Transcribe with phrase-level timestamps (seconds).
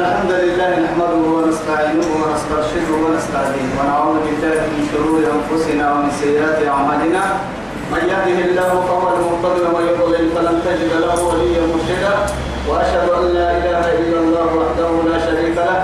[0.00, 7.24] الحمد لله نحمده ونستعينه ونسترشده ونستهديه ونعوذ بالله من شرور أنفسنا ومن سيئات أعمالنا.
[7.92, 12.14] من يهده الله فهو المهتد ومن يضلل فلن تجد له وليا مرشدا.
[12.68, 15.80] وأشهد أن لا إله إلا الله وحده لا شريك له.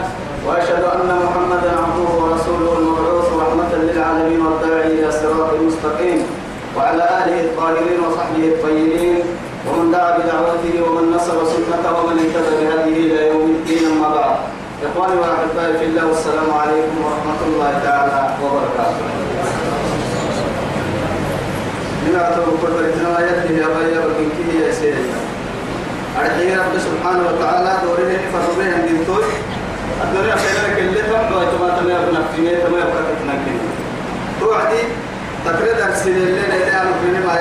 [0.46, 6.18] وأشهد أن محمدا عبده ورسوله المبعوث رحمة للعالمين والداعي إلى صراط مستقيم.
[6.76, 9.16] وعلى آله الطاهرين وصحبه الطيبين.
[9.68, 14.36] ومن دعا بدعوته ومن نصر سنته ومن اهتدى بهديه إلى يوم الدين أما بعد.
[14.86, 19.06] إخواني وأحبائي في الله والسلام عليكم ورحمة الله تعالى وبركاته.
[22.06, 24.02] من أعتبر كل بريتنا يده يا غير
[24.36, 25.06] كيه يا سيدي.
[26.20, 29.24] أرحيه رب سبحانه وتعالى دوره فرمه عند الدور
[30.04, 33.60] الدنيا خيرك اللي تم ويتما تما يبنى في مية تما يبقى تتنكين
[34.40, 34.82] توعدي
[35.44, 37.32] تقريد أرسل اللي نيدي أنا في ما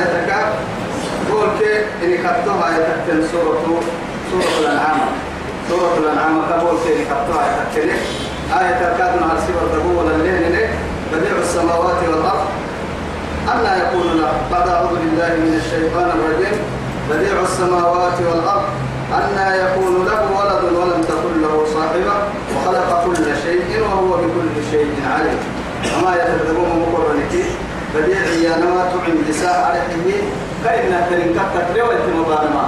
[1.35, 3.81] يتكا قول كي إني كتوها يتكتن سورة
[4.31, 4.99] سورة الأنعام.
[5.70, 7.90] سورة الأنعام كبول كي إني كتوها يتكتن
[8.60, 10.70] آية تركات مع السبب تقول الليل
[11.13, 12.45] بديع السماوات والأرض.
[13.54, 16.57] ألا يكون له بعد أعوذ بالله من الشيطان الرجيم.
[17.10, 18.65] بديع السماوات والأرض.
[19.13, 22.15] أنا يكون له ولد ولم تكن له صاحبة.
[22.55, 25.40] وخلق كل شيء وهو بكل شيء عليم.
[25.85, 27.34] وما يتكذبون مقرنك
[27.95, 30.21] بديع يا نما تعين لساء عليه
[30.66, 32.66] كأنها تنكت تكريوة مبارمة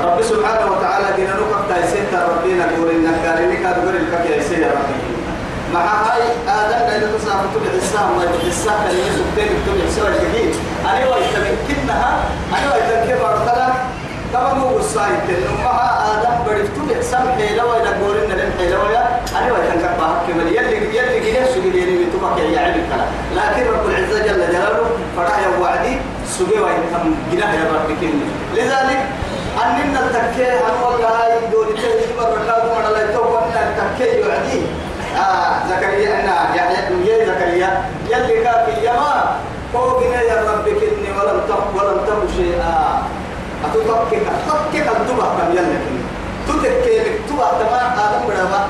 [0.00, 4.98] رب سبحانه وتعالى دينا نقف تايسين ربنا نقول إنك كارينك أدبر الكاكي يا سيدي ربي.
[5.74, 10.54] مع هاي آدم اللي تصاب تبع السهم ما يبقى السهم اللي يسكتين تبع سوى الجديد.
[10.84, 12.10] أنا وقت من كنها
[12.58, 13.68] أنا وقت كيف أرتلا
[14.32, 19.02] طبعا مو السايد تنمها آدم تبع سهم حيلة ولا قولنا لم حيلة ولا
[19.38, 23.08] أنا وقت كان بحق كمل يلي يلي جنيه سجل يلي من تبع يا عيب الكلام.
[23.36, 28.12] لكن رب العزة جل جلاله فرح يا وعدي سجل وين كم جناه يا رب كني
[28.54, 29.00] لذلك
[29.64, 34.62] أننا التكيه أن والله دولة تجيب الركاب ولا لا يتوقع أن التكيه يعدي.
[35.16, 36.74] آه زكريا أنا يعني
[37.06, 37.84] يا زكريا.
[38.10, 39.36] يلي كافي يا ما
[39.72, 43.02] فوقنا يا رب كني ولم تق ولم تق شيئا.
[43.64, 45.78] أتوقعك أتوقعك الدبا كم يلا
[46.48, 48.60] تتكلم تبا تمام آدم بدما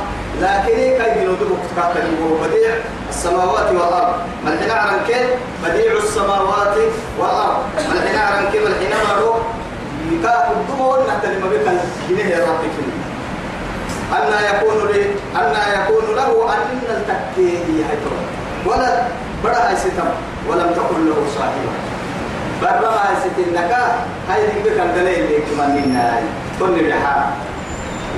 [0.40, 2.06] لكن كي ينودب كتكاتل
[2.42, 2.74] بديع
[3.08, 4.14] السماوات والأرض.
[4.44, 5.28] من حين عرن كيف؟
[5.64, 6.76] بديع السماوات
[7.18, 7.58] والأرض.
[7.76, 9.34] من حين عرن كيف الحين مرو
[10.12, 11.66] يكاد الدبا ونحتل ما بك
[12.08, 12.96] جنيه يا رب كني
[14.12, 15.02] أن يكون لي
[15.36, 17.84] أن يكون له أن التكيه
[18.66, 18.90] ولا
[19.44, 20.08] بڑا هاي ستم.
[20.48, 21.72] ولم تكن له صاحبة.
[22.62, 23.72] برا هاي ستنك
[24.28, 26.22] هاي بك الدليل اللي كمان منا
[26.58, 27.22] كل بحال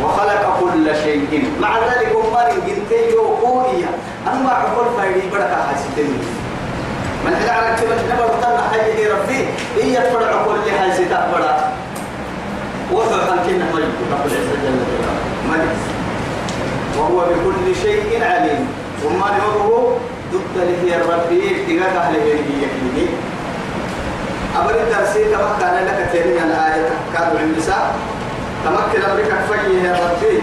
[0.02, 1.50] وخلق كل شيء.
[1.60, 3.90] مع ذلك أمار جنتي يوكوية
[4.32, 6.10] أما عقول فايدي هاي ستن
[7.24, 9.46] من حين على كلمة نبر طلع حي ربي
[9.76, 11.54] إيه يتبع عقول اللي ستة بڑا
[12.92, 15.20] وثق كنا ملك رب العزة جل جلاله.
[15.50, 15.76] ملك
[16.98, 18.68] وهو بكل شيء عليم.
[19.04, 19.96] وما نوره
[20.32, 23.06] ضد له الرب اتقاك أهل هي يكيني
[24.56, 27.96] أبر الدرسي تمكن لك تيرين الآية كادوا عند نساء
[28.64, 30.42] تمكن أمريكا فيه يا ربي.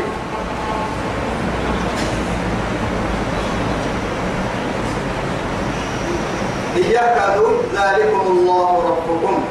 [6.77, 9.43] إياك دون ذلكم الله ربكم.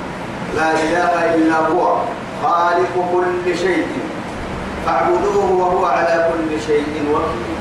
[0.57, 1.97] لا إله إلا هو.
[2.43, 3.87] خالق كل شيء.
[4.87, 7.57] فاعبدوه وهو على كل شيء وكيل.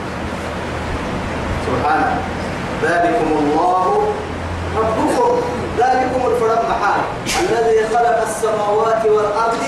[1.68, 2.22] سبحانه.
[2.84, 4.14] ذلكم الله
[4.78, 5.42] ربكم.
[5.80, 7.02] ذلكم الفرد محال.
[7.50, 9.64] الذي خلق السماوات والأرض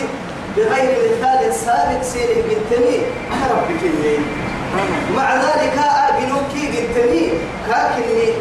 [0.58, 2.98] بغير مثال سابق سيره بالتني
[3.34, 4.18] أنا ربك إني
[5.16, 5.78] مع ذلك
[6.10, 7.32] أبنوكي بالتني
[7.68, 8.34] كاكني.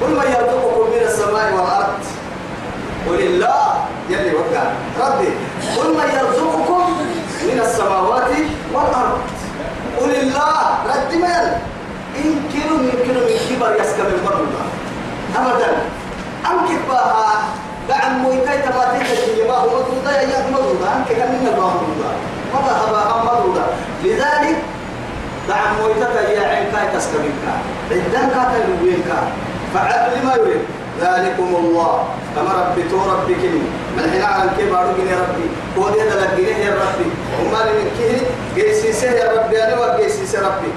[0.00, 2.02] قل من يرزقكم من السماء والأرض؟
[3.08, 3.84] قل الله.
[4.10, 4.64] يلي وقع.
[5.00, 5.28] ربي.
[5.76, 6.84] قل من يرزقكم
[7.42, 8.30] من السماوات
[8.72, 9.18] والأرض؟
[10.00, 10.62] قل الله.
[10.86, 11.24] رد من
[12.24, 14.62] إن كيلو من كيلو من كبر يسكب المرضى
[15.36, 15.70] أبدا.
[16.50, 17.42] أنك بها
[17.88, 22.10] دعم مويتاي تباتي تجي ما هو مضوضة يا مضوضة أنك من الله مضوضة
[22.54, 23.64] مضى هبا؟ مضوضة
[24.04, 24.56] لذلك
[25.48, 27.32] دعم مويتاي يا عين كاي تسكبك
[27.90, 29.10] عدان كاتا يوينك
[29.74, 30.60] فعل لما يريد.
[31.00, 32.04] ذلكم الله.
[32.36, 33.62] كما ربي تو ربي كني.
[33.96, 35.46] من حين على أرجعني يا ربي.
[35.78, 37.08] هو ده تلقيني يا ربي.
[37.40, 38.20] وما لي كه
[38.54, 39.62] جيسيسه يا ربي.
[39.62, 40.72] أنا وجيسيسه ربي.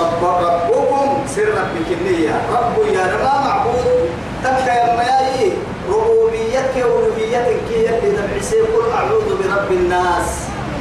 [0.00, 2.36] رب ربكم سر ربي كني يا.
[2.52, 3.44] رب يا رب.
[3.46, 4.10] معبود.
[4.44, 5.52] تبقى يا مياي
[5.88, 10.28] ربوبيتك وربوبيتك كي يلي تبعسي قل أعوذ برب الناس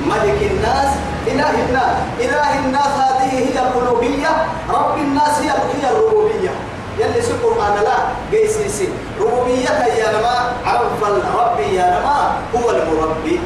[0.06, 0.92] ملك الناس
[1.28, 1.96] إله الناس.
[2.20, 4.32] إله الناس هذه هي الألوهية.
[4.70, 6.52] رب الناس هي هي الربوبية.
[7.00, 7.98] يلي سكر أنا لا
[8.32, 8.90] جيسيسي
[9.22, 12.20] ربوبيتها يا نما عرف الرب يا نما
[12.56, 13.40] هو المربي.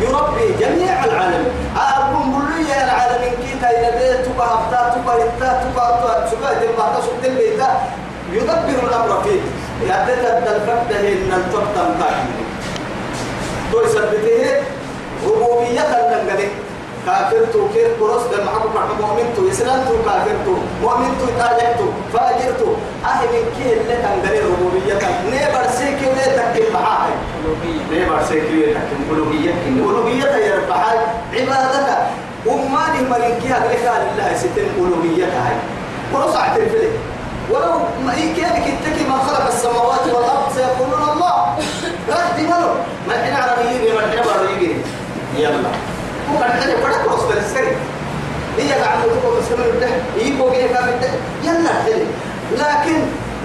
[0.00, 1.44] يربي جميع العالم.
[1.76, 5.86] أبون بلوية العالمين كيتا إلى بيت تبا هبتا تبا هبتا تبا
[6.30, 7.68] سبا تبا تسوك البيتا
[8.34, 9.40] يدبر الأمر فيه
[9.88, 12.44] يعتقد الفقد إن التقدم كاكي
[13.72, 14.62] تو يثبته
[15.26, 16.48] ربوبية لنقدر
[17.06, 21.26] كافر تو كير كروس دم حكم حكم مؤمن تو إسلام تو كافر تو مؤمن تو
[21.38, 22.68] تاجر تو فاجر تو
[23.04, 24.94] أهل كي اللي تنقل ربوبية؟
[25.30, 27.08] نيبر سيكي ولا تكل معاه
[27.90, 29.52] نيبر سيكي ولا تكل ألوهية.
[29.66, 30.72] ألوهية يا رب
[31.34, 31.98] عبادتك.
[32.46, 35.56] أماني ملكي هذا لله ستين ألوهية هاي
[36.12, 36.90] كروس اعترف له
[37.50, 37.72] ولو
[38.06, 41.56] ما كان كتك ما خلق السماوات والأرض سيقولون الله.
[42.08, 42.70] رد ملو
[43.08, 44.82] ما إحنا عربيين ما إحنا عربيين
[45.36, 45.70] يلا.
[46.34, 47.76] وكان حاجة فدا كروس بالسري
[48.58, 49.88] هي قاعدة تقول بس كمان ده
[50.22, 51.08] يبغى بيه كمان ده
[51.44, 52.06] يلا حلو.
[52.52, 52.96] لكن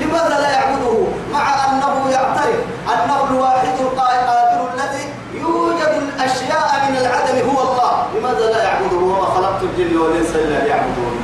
[0.02, 0.98] لماذا لا يعبده
[1.34, 2.60] مع أنه يعترف
[2.94, 8.06] أنه الواحد القادر الذي يوجد الأشياء من العدم هو الله.
[8.16, 11.16] لماذا لا يعبده؟ وما خلقت الجن والإنس إلا ليعبدون.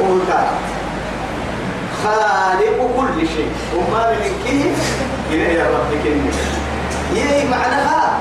[0.00, 0.12] وهو
[2.06, 3.50] خالق كل شيء.
[3.76, 4.74] وما من
[5.30, 6.30] إليه يا رب كني
[7.20, 8.18] يي معناها؟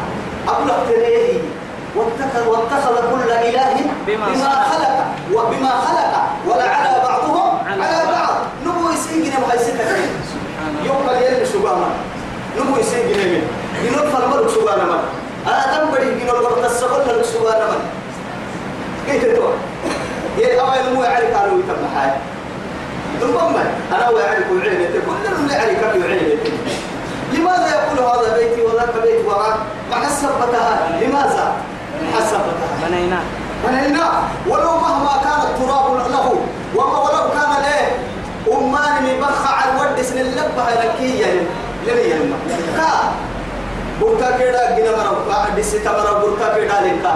[0.48, 1.40] أبلغ تريه
[1.96, 3.76] واتخذ واتخذ كل إله
[4.08, 4.96] بما, بما خلق.
[5.34, 6.14] وبما خلق.
[6.48, 8.36] ولا على بعضهم على بعض.
[8.66, 9.80] نبو يسيجنا مهيستك
[10.86, 11.90] يوم اليوم سبحانه
[12.60, 13.44] نبو يسيجنا من
[13.86, 15.00] ينور فرمر سبحانه من
[15.48, 17.82] آدم بدي ينور السبب لك سبحانه من
[19.08, 19.54] كيف تقول؟
[20.38, 22.35] يا أول مو يعرف قالوا يتم حاجة.
[23.22, 23.38] ثم
[23.96, 26.40] أنا ويعرف العلم كل من يعرف العلم
[27.34, 29.58] لماذا يقول هذا بيتي وذاك بيت وراك
[29.92, 31.54] مع السبتها لماذا؟
[32.16, 33.20] حسبتها بنينا.
[33.68, 34.12] بنينا.
[34.48, 36.36] ولو مهما كان التراب له
[36.76, 37.92] وما ولو كان له
[38.58, 41.44] أمان مبخع على الود سن اللبها لكيا
[41.88, 42.38] لمي يلما
[42.78, 42.92] كا
[44.02, 47.16] برتا كيدا جنا مرا دستا مرا برتا كيدا لنكا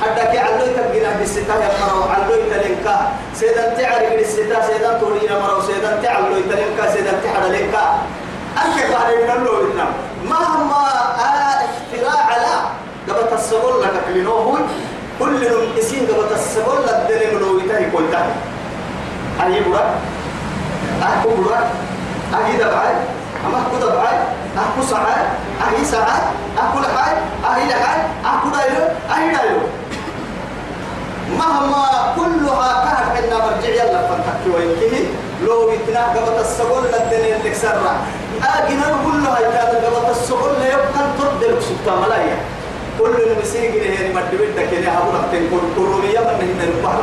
[0.00, 2.96] حتى كي علوي تبجنا دستا يا مرا علوي تلنكا
[3.34, 7.84] سيدان تعرف دستا سيدان توري مرا سيدان تعلوي تلنكا سيدان تعرف لنكا
[8.58, 9.86] أكيد بعد ينلو لنا
[10.24, 10.82] مهما
[11.66, 12.54] اختراع على
[13.08, 14.58] قبل تصبر لك كلينوه
[15.18, 18.20] كل يوم إسين قبل تصبر لك دني منو يتهي كل ده.
[19.44, 19.84] أي برا
[21.02, 21.60] أحكو برا
[22.34, 22.94] أهي دبعي
[23.46, 24.16] أما أحكو دبعي
[24.58, 25.22] أحكو سعاي
[25.64, 26.22] أهي سعاي
[26.58, 27.14] أحكو لحاي
[27.44, 29.60] أهي لحاي أحكو دايلو أهي دايلو
[31.38, 35.06] مهما كلها كهر حنا مرجع يلا فتحكي وينكيه
[35.46, 37.92] لو يتنا قبل السبول للدنيا اللي كسرنا
[38.42, 40.76] أجينا كلها كان قبل السبول لا
[41.18, 42.36] ترد سبتا ملايا
[42.98, 47.02] كل المسيق اللي هي مدبت كده هقول لك كل كرومية من هنا البحر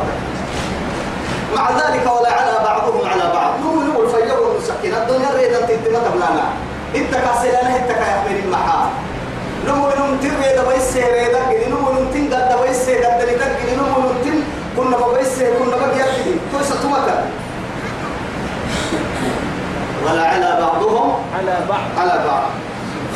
[1.56, 3.52] مع ذلك ولا على بعضهم على بعض.
[3.60, 6.44] نقول نقول فيروا المسكين الدنيا ريدا تنتمى قبلنا
[6.96, 7.90] إنت كاسلنا إنت
[8.44, 8.90] المحا
[9.66, 14.38] نمو نمتن ريدا بيس ريدا كده نمو نمتن قد بيس قد لتك كده نمو نمتن
[14.76, 17.18] كنا بيس كنا يكدي كويس تمكن
[20.06, 22.42] ولا على بعضهم على بعض على بعض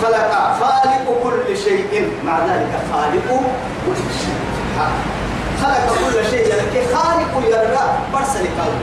[0.03, 3.29] خلق خالق كل شيء مع ذلك خالق
[3.87, 4.35] كل شيء
[5.63, 8.81] خلق كل شيء يعني خالق يرى برسل قلب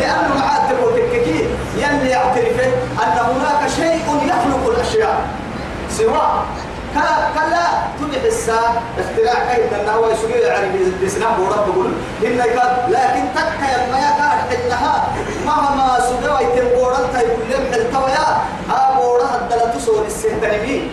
[0.00, 1.44] لأنه معاد تقول تككي
[1.76, 2.60] يلي يعترف
[3.02, 5.20] أن هناك شيء يخلق الأشياء
[5.90, 6.44] سواء
[7.34, 7.66] كلا
[8.00, 8.82] تبح الساعة.
[8.98, 10.68] اختراع كيف؟ أنه هو يسوي يعني
[11.04, 11.92] بسناه ورب بقول
[12.24, 12.36] إن
[12.88, 15.08] لكن تكا يما يكاد إنها
[15.46, 18.26] مهما سوى يتبورن تيقول لهم التويا
[18.68, 20.90] ها بورها الدلة تصور السهتنمين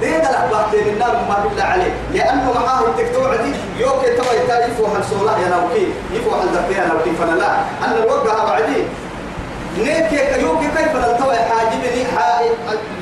[0.00, 1.92] ليه دلع بعدين النار ما بالله عليه.
[2.12, 7.10] لأنه معاه التكتوع دي يوكي توا يتاج يفوح الصلاة يا نوكي يفوح الدقيقة نوكي.
[7.20, 7.50] فلا لا.
[7.84, 8.88] أن الوقع بعدين
[9.78, 12.04] نيك يوكي كيف نلتوي حاجبني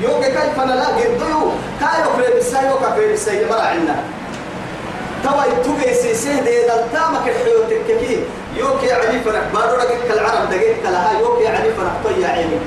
[0.01, 3.95] يوكي كيف نلا قديو كايو في بسا يوكا في بسا يمر عنا
[5.23, 8.19] توا يتوكي سيسيه دي دلتامك الحيو تككي
[8.55, 12.59] يوكي علي فرح بارو لك العرب دقيق لها يوكي علي فرح طيا عيني.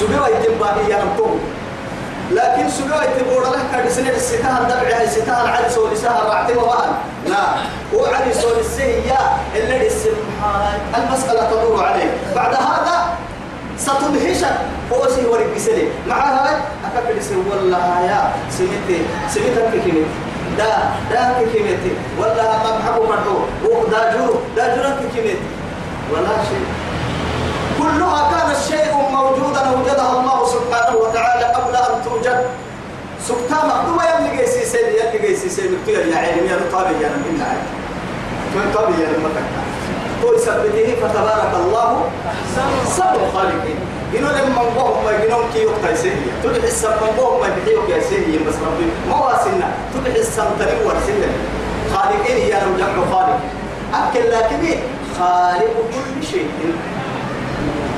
[0.00, 1.38] سبوا يتنباهي يا نمتوه
[2.30, 6.92] لكن سجوا يتبور له كان سنة الستاه الدبع هاي ستاه العدي سول السها رعتي وبان
[7.26, 7.44] لا
[7.94, 9.18] هو عدي سول السهية
[9.56, 12.10] اللي السبحان المسألة تدور عليه.
[12.36, 12.96] بعد هذا
[13.78, 14.56] ستدهشك
[14.92, 15.88] هو سي ورق بسلي.
[16.06, 19.02] مع هاي؟ أكبر سي والله يا سميتي.
[19.28, 20.06] سميتك كيمتي
[20.58, 20.72] دا
[21.10, 24.40] دا كيمتي والله ما بحبه مرحو ودا جورو.
[24.56, 25.36] دا جورو كيمتي
[26.12, 26.66] ولا شيء.
[27.84, 32.38] كلها كان الشيء موجودا وجدها الله سبحانه وتعالى قبل أن توجد.
[33.28, 35.70] سبحان مكتوبة يلي جيسي سيد يلي جيسي سيد.
[35.72, 37.62] مكتوبة يا علم يا طابي يا من عين
[38.54, 39.64] من طابي يا مكتوبة
[40.22, 41.88] تو يثبته فتبارك الله
[42.96, 43.78] سبع خالقين
[44.16, 48.00] إنه لما نقوم ما يجنون كي يقطع سهية تدح السب من قوم ما يبحيوك يا
[48.00, 48.86] سهية بس ربي.
[49.10, 51.30] ما واسنا تدح السمتري ورسلة
[51.94, 53.26] خالقين يا رب جمع
[53.94, 54.78] أكل لكن
[55.18, 56.48] خالق كل شيء.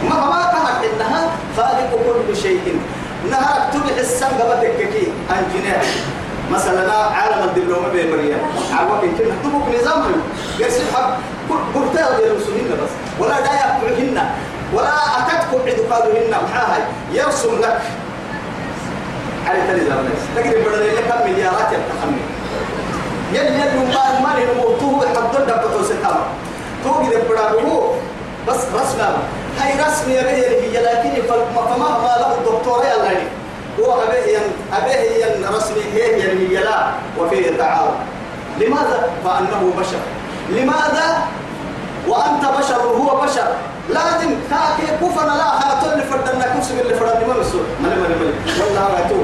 [0.09, 2.81] ما ما كانت إنها خالق كل شيء.
[3.31, 5.83] نهار تبع السم قبتك كي انجينير
[6.51, 8.39] مثلا عالم الدبلومة بمريا
[8.73, 10.03] عوض يمكن تبوك نظام
[10.59, 11.11] يرسل حب
[11.75, 12.93] قلتها يرسلهن بس.
[13.21, 14.19] ولا دا يقعهن
[14.75, 16.79] ولا أتتكم عدو قالوهن محاها
[17.13, 17.81] يرسم لك.
[19.47, 22.21] على تنظام ناس تقدر بدل لك كم مليارات يتخمن
[23.33, 26.19] يل يل ما ما له موضوع حضر دبتو ستام
[26.85, 27.91] تو كده بدابو
[28.49, 29.19] بس رسمه
[29.61, 31.23] هاي رسم يا به هي لكن
[31.55, 33.27] فما ما له الدكتوراه يلا دي
[33.83, 37.95] هو أبيه ين أبيه ين رسمي هي هي لا وفيه تعارض
[38.61, 40.03] لماذا؟ فأنه بشر.
[40.51, 41.19] لماذا؟
[42.09, 43.49] وأنت بشر وهو بشر.
[43.89, 48.61] لازم كاكي كفنا لا خاتل اللي فردنا كوسم اللي فردنا ما مسؤول من من من
[48.61, 49.17] والله ما تو.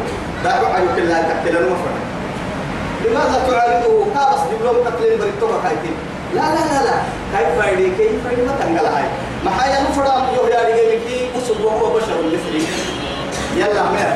[0.44, 1.96] دعوا هذا تكتل المفرد
[3.04, 5.96] لماذا تعالجه؟ كابس دبلوم تقليل بريتوما كايتين.
[6.34, 6.96] لا لا لا لا.
[7.34, 9.04] كيف فايدي كيف فايدي ما تنقل هاي.
[9.44, 12.16] ما حيا نفرد يوم يا رجال كي أسد وهو بشر
[12.48, 12.68] فريق
[13.56, 14.10] يلا مير.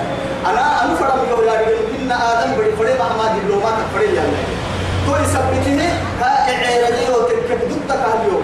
[0.47, 4.43] أنا أنا فرد يوم يا رجال إن آدم بدي فرد ما ما دبلومات فرد يلا
[5.07, 5.89] تو يثبتني
[6.21, 8.43] ها إعلاني وتكتب ضدك هاليوم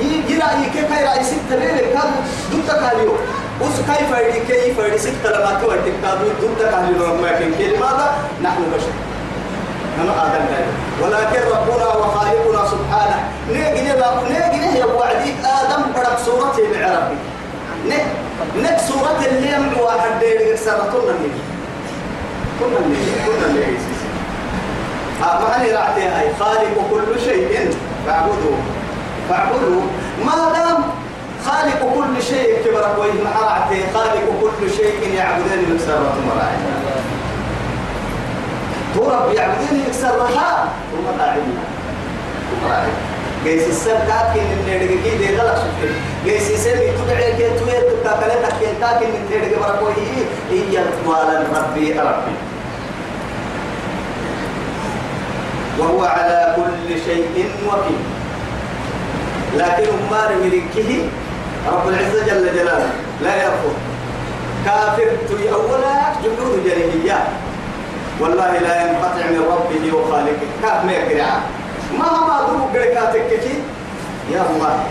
[0.00, 2.10] يجرا يكي كاي رئيس التبيل كان
[2.52, 3.18] ضدك هاليوم
[3.60, 8.62] وس كيف فايدي كيف فايدي ست لما توعد تكتب ضدك هاليوم ما كان لماذا؟ نحن
[8.74, 8.92] بشر.
[10.02, 10.46] أنا آدم
[11.02, 13.18] ولكن ربنا وخالقنا سبحانه.
[13.48, 15.30] نيجي نيجي نيجي وعدي.
[15.44, 17.16] آدم بدك صورته بعربي.
[17.88, 18.06] نك
[18.62, 21.42] نك صورة اللي يملو واحد دير سنتنا نيجي
[22.60, 23.76] كنا نيجي كنا نيجي
[25.22, 27.70] آه ما هني رعتي هاي خالق كل شيء.
[28.06, 28.58] فاعبدوه.
[29.28, 29.82] فاعبدوه.
[30.26, 30.84] ما دام
[31.46, 35.78] خالق كل شيء كبرك وإن رعتي خالق كل شيء يعبدون من
[38.96, 41.62] سارة مراعي ترب يعبدون يكسرها ثم راعينا
[42.50, 42.92] ثم راعينا
[43.44, 43.98] جيس السر
[44.34, 45.90] كين اللي رجعي ده غلط شكل
[46.24, 47.72] جيس السر تبعي كي توي
[48.02, 49.92] كلا تكين كاكين اللي رجع برا كوي
[50.50, 52.34] هي مالا ربي ربي
[55.78, 58.02] وهو على كل شيء وكيل.
[59.56, 61.08] لكن أمار ملكه
[61.72, 62.90] رب العزة جل جلاله
[63.22, 63.74] لا يرفض.
[64.64, 67.26] كافر تي أولا جنود جاهليات
[68.20, 70.48] والله لا ينقطع من ربه وخالقه.
[70.62, 71.32] كاف ما يقرع
[71.98, 73.62] ما ما ضرب بركاتك كي
[74.32, 74.84] يا الله.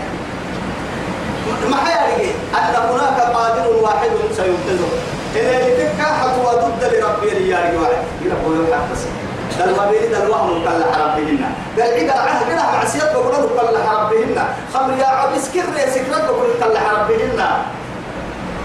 [1.70, 4.88] ما حيارجي أن هناك قادر واحد سينقذه.
[5.36, 8.02] إذا لتك حتوى ضد لربي ريال واحد.
[8.22, 9.16] يقول له حق
[9.58, 11.44] دل بيني دل وهم كل حربهن.
[11.76, 14.38] دل عيد العهد كده معصيات بقول له كل حربهن.
[14.74, 15.06] خمر يا
[15.54, 17.40] كر يا سكرت بقول كل حربهن.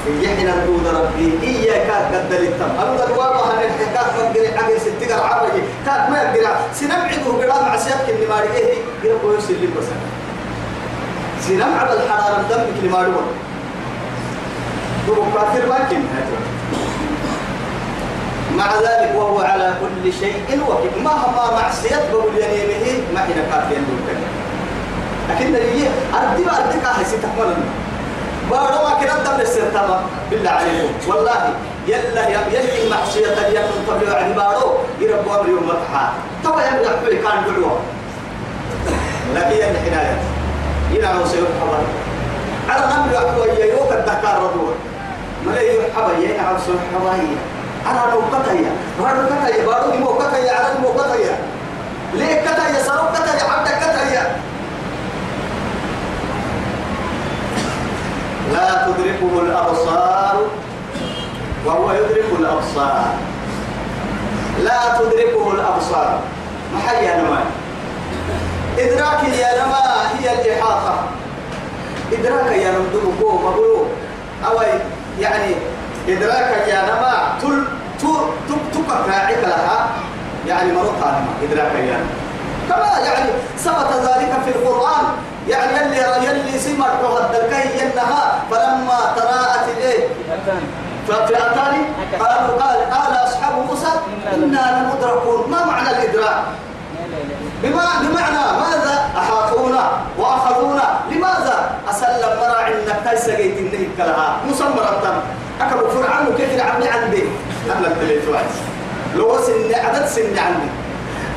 [0.07, 2.71] يحنا نقول ربي إياك قد التم.
[2.81, 6.55] أنا الواقع هن الحكاية من قري عقل ستة عربي كات ما يقرأ.
[6.73, 9.85] سنبعده قرا مع سياق اللي ما رجيه قرا كويس اللي بس
[11.47, 13.21] سنبع الحرارة دم اللي ما رجوا
[15.07, 16.01] تو كافر لكن
[18.57, 20.35] مع ذلك وهو على كل شيء
[20.69, 24.07] وكيل مهما معصية بقول يمينه ما حين كافر يندوك
[25.29, 27.55] لكن اللي أردي ما أردك أحسي تحملنا
[28.51, 30.93] بارو ما كنا دم السرطة بالله عليكم.
[31.09, 31.53] والله
[31.87, 37.43] يلا يا يلي معصية يكن قبل وعد بارو أمر يوم متحا توا يبدأ حبي كان
[37.47, 37.79] دعوة
[39.35, 40.17] لكن يلي حناية
[40.91, 41.87] ينا وسير حوالي
[42.69, 44.73] على نمر أحوى يوك الدكار ردوه
[45.45, 47.35] ما لا يحبى ينا عرسل حوالي
[47.89, 51.35] أنا لو كتايا بارو كتايا بارو مو كتايا على مو كتايا
[52.13, 54.35] ليه كتايا سرو كتايا عبد كتايا
[58.53, 60.35] لا تدركه الأبصار
[61.65, 63.05] وهو يدرك الأبصار.
[64.63, 66.19] لا تدركه الأبصار.
[66.73, 67.43] ما حي يا نما
[68.79, 69.83] إدراك يا نما
[70.19, 70.95] هي الإحاطة
[72.13, 73.85] إدراك يا نمدوكو مبلو
[74.47, 74.61] أو
[75.19, 75.55] يعني
[76.07, 77.63] إدراك يا نما تل
[79.07, 79.89] راعيك لها.
[80.47, 82.21] يعني مرضها إدراك يا نما
[82.69, 85.05] كما يعني ثبت ذلك في القرآن.
[85.51, 90.07] يعني يلي يلي سمر وهد الكهي ينها فلما تراءت الايه
[91.07, 91.85] ففئتان
[92.19, 93.91] قالوا قال قال أصحاب موسى
[94.33, 95.51] إنا لمدركون.
[95.51, 96.43] ما معنى الإدراك؟
[97.63, 104.37] بما بمعنى ماذا أحاطونا وأخذونا؟ لماذا؟ أسلم مرا إنك تيسجيت النهي كلها.
[104.49, 105.23] مسمرة
[105.61, 107.23] أكبر فرعون كيف يعمل عندي؟
[107.69, 108.35] أهلا بالتليفون
[109.15, 110.69] لو سن عدد سن عندي.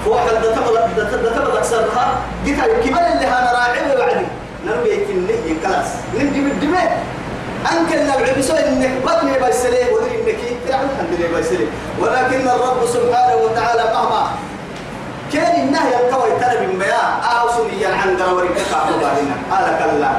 [0.07, 0.85] وحد تبغى
[1.65, 4.27] تكسرها جيت الكبل اللي أنا راعي وعدي
[4.67, 7.03] نربي نعم، يتني خلاص نجي بالدماء
[7.73, 11.67] أنك النبع نعم، بسوء إنك بطني بيسليه ودري إنك إيه؟ يتعلم الحمد بيسليه
[12.01, 14.31] ولكن الرب سبحانه وتعالى مهما
[15.33, 20.11] كان إنه يلقوي ترى من بياء أو آه، سنيا عن دوري كفاهنا قال كلا.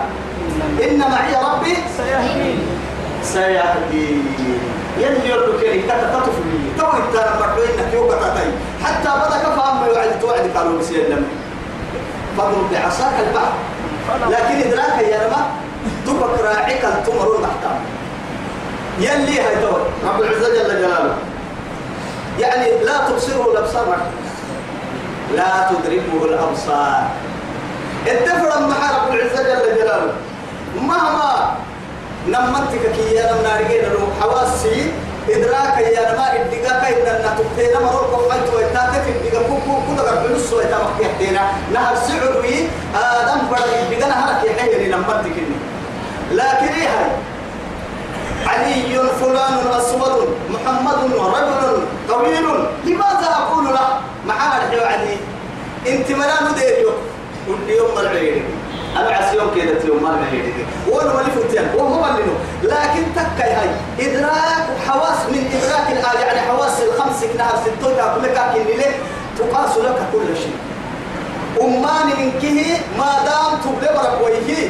[0.89, 2.60] إن معي ربي سيهدين.
[3.24, 4.60] سيهدين.
[4.98, 7.16] يلي يرد كلي كتا تطف لي تو انت
[7.80, 8.48] انك يوكا تتاي
[8.84, 11.25] حتى بدا كفا ما يوعد توعد قالوا بسي لم
[12.38, 13.54] فضرب بعصاك البحر
[14.30, 15.46] لكن إدراك يا رما
[16.08, 17.80] تبك راعيك التمر المحتام
[19.00, 19.78] يلي هاي تو.
[20.08, 21.16] رب العزة جل جلاله.
[22.40, 23.98] يعني لا تبصره الابصار
[25.36, 27.04] لا تدركه الأبصار.
[28.08, 30.14] اتفر مع رب العزة جل جلاله.
[30.82, 31.56] مهما
[32.27, 34.91] نمتك كي يا نم نارجين لو حواسي
[35.29, 41.41] إدراك يا نما إدقاك إن نتبتنا مرور قفلت ويتاك إدقا كوكو كودا قبلس ويتامك يحتينا
[41.74, 42.55] نهر سعروي
[42.96, 45.36] آدم فرد إدقا نهرك يحيني نمتك
[46.32, 46.88] لكن إيه؟
[48.46, 52.46] هاي علي فلان أسود محمد رجل طويل
[52.86, 55.17] لماذا أقول له؟ معاه الحيو
[55.88, 56.89] انت ملا نديريو
[57.48, 58.44] كل يوم العيد.
[58.96, 60.54] أنا عسيوم كده يوم ما نهيدي
[60.90, 62.24] وأنا ولي فتيان وهو اللي
[62.64, 63.70] لكن تكاي هاي.
[64.00, 68.96] إدراك حواس من إدراك الآل يعني حواس الخمس كنها ستون كل كاكين ليه؟
[69.40, 70.56] تقاس لك كل شيء.
[71.62, 74.68] أمان من كه ما دام تبلغ ويهي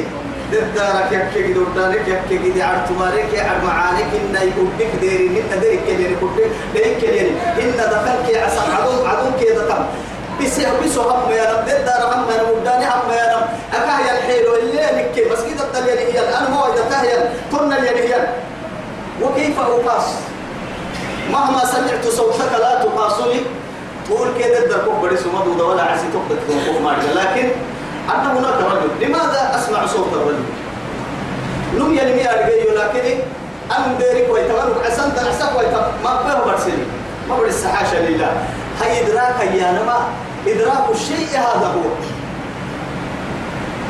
[0.52, 5.26] دارك يكي دورانك يكي دي عرتمارك يا عرمعانك إن يقولك ديري.
[5.26, 7.30] إن ديرك كليني يقولك ديرك كليني
[7.62, 9.84] إن دخلك عسى عدون عدون كده تم
[10.40, 14.18] بس بس هم يا رب ده دار هم يا رب داني هم يا رب أكاه
[14.18, 18.28] الحيل اللي نكى مسجد الدنيا هي أنا هو إذا تهيا كنا اللي هي.
[19.22, 20.04] وكيف أقاس
[21.32, 23.40] مهما سمعت صوتك لا تقاسني.
[24.08, 27.48] تقول كده الدركوب بدي سمد ولا عسي تقدر تقول ما لكن
[28.14, 29.06] أنا هناك رجل.
[29.06, 30.42] لماذا أسمع صوت الرجل؟
[31.74, 33.18] نم يلمي أرجعي لكن
[33.76, 36.84] أنا ديرك ويتمنى عسان تنحسك ويتم ما بيه برسلي
[37.28, 38.32] ما بدي السحاشة لله
[38.82, 39.98] هاي إدراك يا نما.
[40.46, 41.90] إدراك الشيء هذا هو.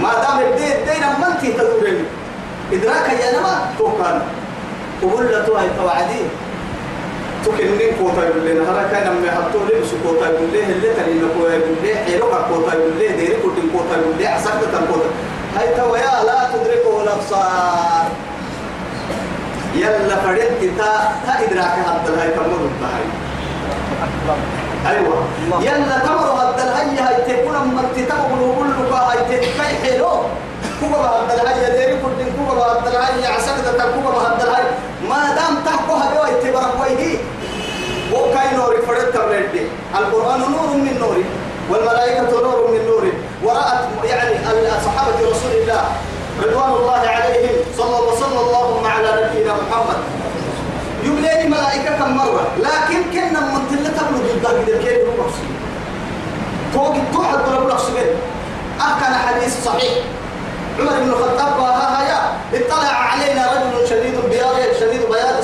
[0.03, 2.05] ما دام الدين دين من تي تدورين
[2.73, 4.23] إدراك يا نما توكان
[5.03, 6.23] وقول له توهي توعدي.
[7.45, 11.15] تكنين كوتا يقول لنا هذا كان من حطوا لي بس كوتا يقول لي اللي تاني
[11.15, 15.11] نكوا يقول لي؟ حلو كوتا يقول لي ديري كوتين كوتا يقول لي عسكت كوتا.
[15.57, 18.05] هاي تويا لا تدركه الأبصار.
[19.75, 20.91] يلا فريت تا
[21.27, 23.05] تا إدراك هذا هاي مرة هاي
[24.91, 25.17] أيوة.
[25.61, 30.11] يلا تمر هذا الهي هاي تكون من تتقبل وقول لك هاي تتكي حلو.
[30.81, 34.65] كوبا هذا الهي ديري كوتين كوبا هذا الهي عسكت كوبا هذا الهي
[35.11, 37.17] ما دام تحكو هذا ويتبرك ويهي
[38.13, 39.55] وكاي نور فرد تبرد
[39.99, 41.17] القرآن نور من نور
[41.71, 43.05] والملائكة نور من نور
[43.45, 44.35] ورأت يعني
[44.87, 45.83] صحابة رسول الله
[46.43, 49.99] رضوان الله عليهم صلى الله صلى الله على نبينا محمد.
[51.07, 52.47] يبليني ملائكة كم مرة.
[52.59, 55.49] لكن كنا من تلة تبلغ ضد كده كيف نقصي
[56.75, 57.93] توقي توحد ضرب نقصي
[58.81, 59.93] أكن حديث صحيح.
[60.81, 62.21] عمر بن الخطاب ها هيا
[62.55, 65.41] اطلع علينا رجل شديد البياض شديد بياض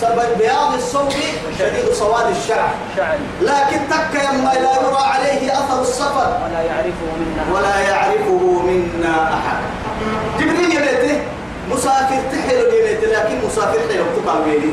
[0.00, 1.10] سبب بياض الثوب
[1.58, 2.70] شديد سواد الشعر.
[2.96, 6.38] شعر لكن تك يما لا يرى عليه أثر السفر.
[6.44, 7.58] ولا يعرفه منا.
[7.58, 9.62] ولا يعرفه منا أحد.
[11.72, 14.70] مسافر تحيل يبيته لكن مسافر حيل تقع بيدي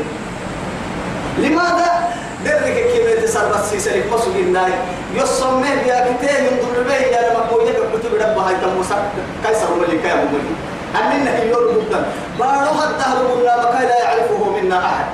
[1.38, 2.08] لماذا؟
[2.46, 4.72] درك كيف تسر بس يسرق مسوق الناي
[5.16, 9.04] يصمم بيا كتير ينظر به يا لما كويه كتب رب هاي تمسك
[9.44, 10.48] كيسر ملك يا ملك
[10.96, 12.06] أننا يور جدا
[12.40, 15.06] بارو حتى هربنا بكاي لا يعرفه منا أحد.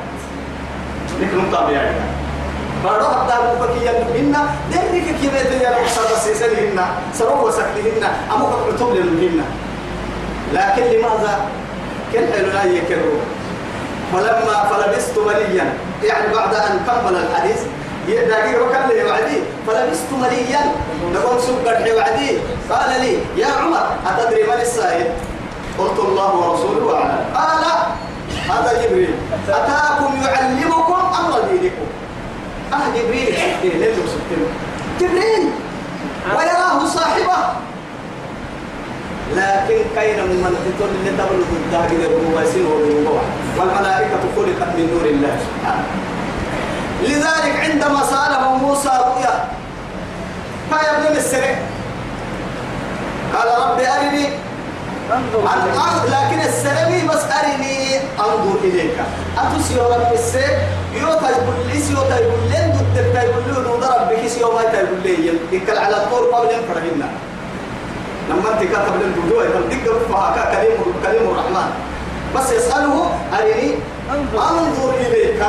[1.21, 1.95] لكن طبيعي
[2.83, 4.41] بارو حتى هربنا منا.
[4.71, 8.03] درك كيف يا لما بس يسرقنا سروا وسكلهن
[8.35, 9.41] أمو كتب لهن
[10.53, 11.39] لكن لماذا؟
[12.13, 13.19] كل لا يكرر
[14.13, 15.73] فلما فلبست مليا
[16.03, 17.61] يعني بعد أن كمل الحديث
[18.07, 19.39] دقيقة وكان لي وعدي.
[19.67, 20.61] فلبست مليا
[21.13, 22.37] نقوم سبر وعدي.
[22.69, 25.07] قال لي يا عمر أتدري من السائل؟
[25.79, 27.25] قلت الله ورسوله أعلم.
[27.35, 27.65] قال
[28.49, 29.15] هذا جبريل.
[29.49, 31.87] أتاكم يعلمكم أمر دينكم.
[32.73, 33.35] أه جبريل.
[33.63, 33.95] جبريل ليه
[35.01, 35.49] جبريل.
[36.37, 37.37] ويراه صاحبه.
[39.31, 41.11] لكن كاين من تقول اللي
[41.71, 43.17] تبلغ هو يسير هو
[43.57, 45.37] والملائكة خلقت من نور الله.
[45.45, 45.85] سبحانه
[47.03, 49.45] لذلك عندما سأله موسى رؤيا
[50.69, 51.55] فيا ابن السرع
[53.33, 54.25] قال رب أرني
[55.13, 55.41] أنظر
[56.07, 58.97] لكن السلمي بس أرني أنظر إليك.
[59.37, 60.57] أتوسي رب السرع
[61.01, 65.77] يوتا يقول لي سيوتا يقول لي ندك يقول لي نضرب بك سيوما يقول لي يقول
[65.77, 67.03] على الطور قبل ينفرهن
[68.29, 71.69] لما انت كتب للبدوء يقول فهكا كريم كريم الرحمن.
[72.35, 73.75] بس يسأله أرني
[74.35, 75.41] أنظر إليك؟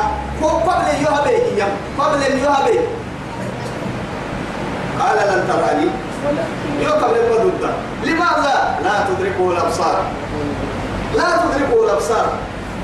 [0.43, 1.63] هو قبل يهبي
[1.99, 2.79] قبل يهبي
[4.99, 5.87] قال لن تراني.
[6.81, 7.69] يو قبل المدودة
[9.51, 10.03] الأبصار.
[11.15, 12.27] لا تدركه الأبصار.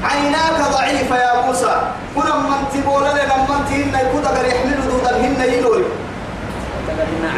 [0.03, 1.81] عيناك ضعيفة يا موسى.
[2.15, 5.85] كنا من تقول لنا من تهن يكون أجر يحمل دودا هن يلوري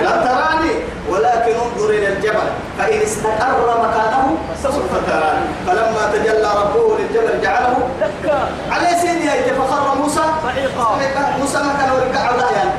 [0.02, 0.74] لا تراني
[1.10, 5.46] ولكن انظر إلى الجبل فإن استقر مكانه سوف تراني.
[5.68, 8.50] فلما تجلى ربه للجبل جعله دكا.
[8.72, 10.22] عليه سيدي هيك فخر موسى.
[10.44, 12.70] صعيقا موسى ما كان ورقع يعني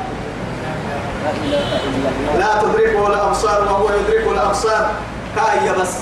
[2.39, 4.91] لا تدركه الأبصار وهو يدرك الأبصار.
[5.35, 5.93] كاية بس.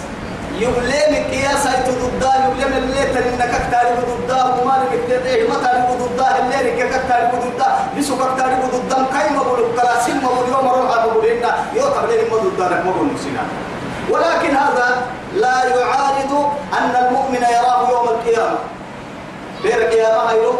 [4.61, 9.65] وما تدعي ما تاري ضدها اللي لك كتاري ضدها بسوك كتاري ضدها كاي ما بقول
[9.75, 10.95] ما بقول يوم روح
[12.29, 12.53] بقول
[12.85, 13.43] ما بقول نسينا
[14.09, 15.01] ولكن هذا
[15.35, 18.57] لا يعارض أن المؤمن يراه يوم القيامة.
[19.63, 20.53] بيرك يا مهيرو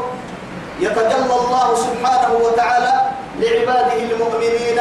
[0.80, 2.94] يتجلى الله سبحانه وتعالى
[3.40, 4.80] لعباده المؤمنين.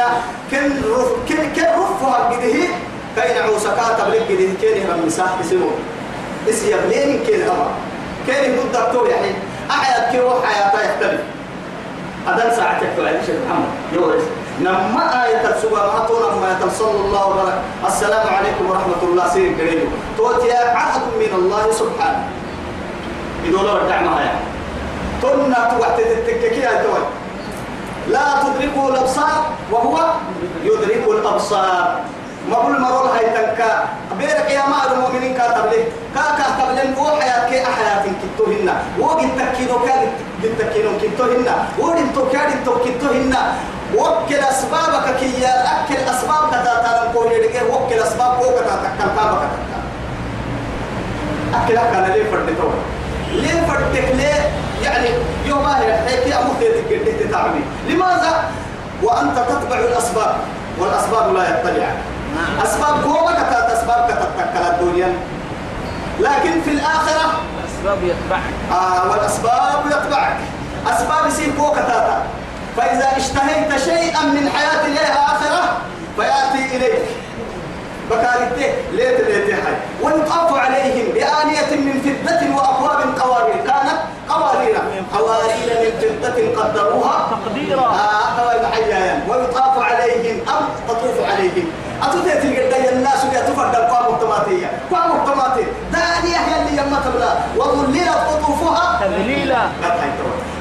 [0.51, 2.67] كن رف كن كن رفها قده
[3.15, 5.69] كين عوسكا تبلغ قده كين هم مساح بسنو
[6.49, 7.69] اس يبلين كين هما
[8.27, 9.35] كين ضد الدكتور يحيى
[9.71, 11.21] أحيا كيو حياته يختلف
[12.27, 13.71] أدن ساعتك على شيخ محمد.
[13.93, 14.23] يورس
[14.61, 17.61] نما آية السورة ما تونا ما صلى الله وبارك.
[17.87, 19.29] السلام عليكم ورحمة الله.
[19.33, 19.89] سير قريب.
[20.17, 22.23] توتي عهد من الله سبحانه.
[23.43, 24.39] يقول له معها يعني
[25.21, 27.03] تنا توقت التككية توي.
[28.07, 29.95] لا تدركه الأبصار وهو
[30.63, 31.99] يدرك الأبصار.
[32.49, 33.87] ما بقول مرور هاي تنكا.
[34.19, 35.83] بيرك يا مال المؤمنين كاتب لي
[36.15, 40.07] كاكا قبل هو حياة كي أحياة كتوهن وقت تكينو كان
[40.59, 41.47] تكينو كتوهن
[41.79, 43.35] وقت تكاد تكتوهن
[43.95, 49.41] وكل أسبابك كي أكل أسبابك تاتا نقول لك وكل أسباب فوق تاتا كالكابك
[51.53, 52.69] أكل أكل ليه فردتو
[53.31, 54.51] ليه فردك ليه؟
[54.83, 55.07] يعني
[55.45, 58.51] يوم هي هيك أمو تيتك تتعبي لماذا؟
[59.03, 60.35] وأنت تتبع الأسباب.
[60.79, 61.87] والأسباب لا يطلع.
[62.63, 65.13] أسباب قوة كتات أسباب كتتكل الدنيا
[66.19, 67.25] لكن في الآخرة
[67.59, 68.53] الأسباب يتبعك.
[68.71, 70.37] آه والأسباب يتبعك.
[70.87, 72.23] أسباب يصير قوة كتاتا
[72.77, 75.77] فإذا اشتهيت شيئا من حياة الله آخرة
[76.17, 77.01] فيأتي إليك.
[78.09, 83.55] بكارته ليت ليت حي ويطاف عليهم بآنية من فضة وأكواب قوارير.
[83.55, 84.77] كانت قوارير.
[85.13, 87.27] قوارير من فضة قدروها.
[87.31, 87.81] تقديرا.
[87.81, 88.33] آه
[89.29, 91.71] ويطاف عليهم أم تطوف عليهم.
[92.03, 94.71] أتوتيت القدية الناس يتفرد القوام الطماطية.
[94.91, 99.61] قوام الطماطية دانية هي اللي يما تبلا وظللت قطوفها تذليلا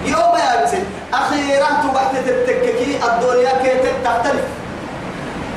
[0.06, 0.82] يوم يا بسي
[1.14, 3.72] أخيرا تبحث تتككي الدنيا كي
[4.04, 4.44] تختلف.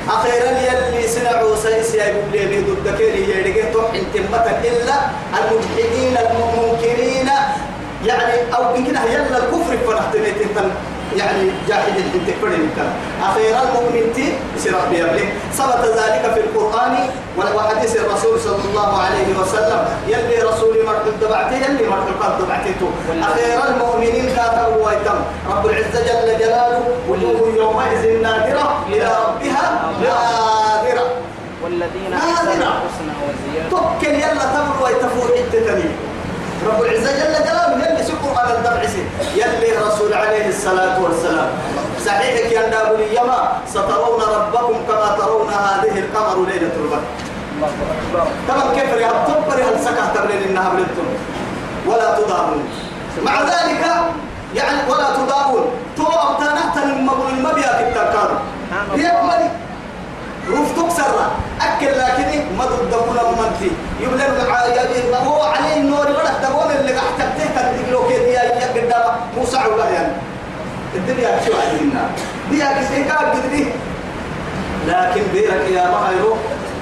[0.08, 4.94] أخيرا يلي سنعوا سيس يا يقول لي ضد كيري يرجع توحن تمتا إلا
[5.38, 7.30] المجحدين المنكرين.
[8.04, 10.58] يعني أو يمكن يلا الكفر فنحتميت انت
[11.18, 12.68] يعني جاحد أنت فرن
[13.22, 16.94] أخيرا المؤمن تي يصير ربي يبلغ ثبت ذلك في القرآن
[17.38, 19.80] وحديث الرسول صلى الله عليه وسلم.
[20.08, 22.90] يلي رسولي مرحب دبعته يلي مرحب قد دبعته
[23.22, 25.18] أخيرا المؤمنين كاتبوا ويتم
[25.50, 28.84] رب العزة جل جلاله وجوه يومئذ نادرة.
[28.88, 31.06] إلى ربها نادرة.
[31.64, 32.12] والذين.
[32.12, 33.68] أحسنوا الحسنى وزيادة.
[33.70, 35.66] تكل يلا تمر ويتفور حتة
[36.64, 39.02] رب العزة جل جلاله يلي سكر على الدبع سي.
[39.34, 41.50] يلي رسول عليه الصلاة والسلام.
[42.06, 47.02] صحيحك يا نابل يما سترون ربكم كما ترون هذه القمر ليلة البدر.
[48.48, 51.06] تمام كيف يا تبري هل سكه تبرين إنها بلدتم.
[51.86, 52.68] ولا تضامون.
[53.24, 53.82] مع ذلك
[54.54, 55.64] يعني ولا تضامون.
[55.96, 58.40] تو ابتنحت المبل المبيا كتاكار
[58.94, 59.48] يكمل
[60.48, 61.14] روف تكسر
[61.60, 64.44] أكل لكن ما ضدكم منتي يبلغ
[65.18, 69.02] هو عليه النور ولا تقول اللي قاعد تبتيه تدلو كده يا قدام
[69.36, 70.12] موسى ولا يعني.
[70.94, 72.10] الدنيا شو عندنا
[72.50, 73.32] دي كده قاعد
[74.86, 76.36] لكن بيرك يا مهيرو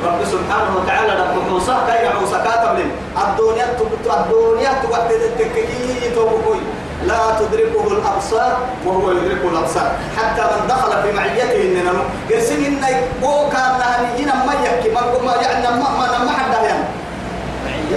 [0.05, 2.91] رب سبحانه وتعالى رب حوصة كي عوصة كاتب لهم
[3.23, 6.61] الدنيا تبت الدنيا تبت التككي توبكوي
[7.07, 9.93] لا تدركه الأبصار وهو يدرك الأبصار.
[10.17, 11.93] حتى من دخل في معيته إننا
[12.31, 12.85] قرسين إن
[13.23, 15.01] بو كان نهنيين ما يحكي ما
[15.43, 16.55] يعني ما ما حد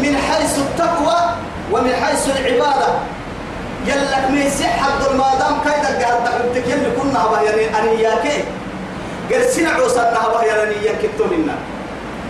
[0.02, 1.20] من حيث التقوى
[1.72, 2.90] ومن حيث العبادة.
[3.86, 8.44] يلك من صحة ما دام كيدا قاعد تحبتك يلي كنا بياني أنياكي
[9.32, 11.56] قرسين عوصا نهبه يلني ينكتو منا.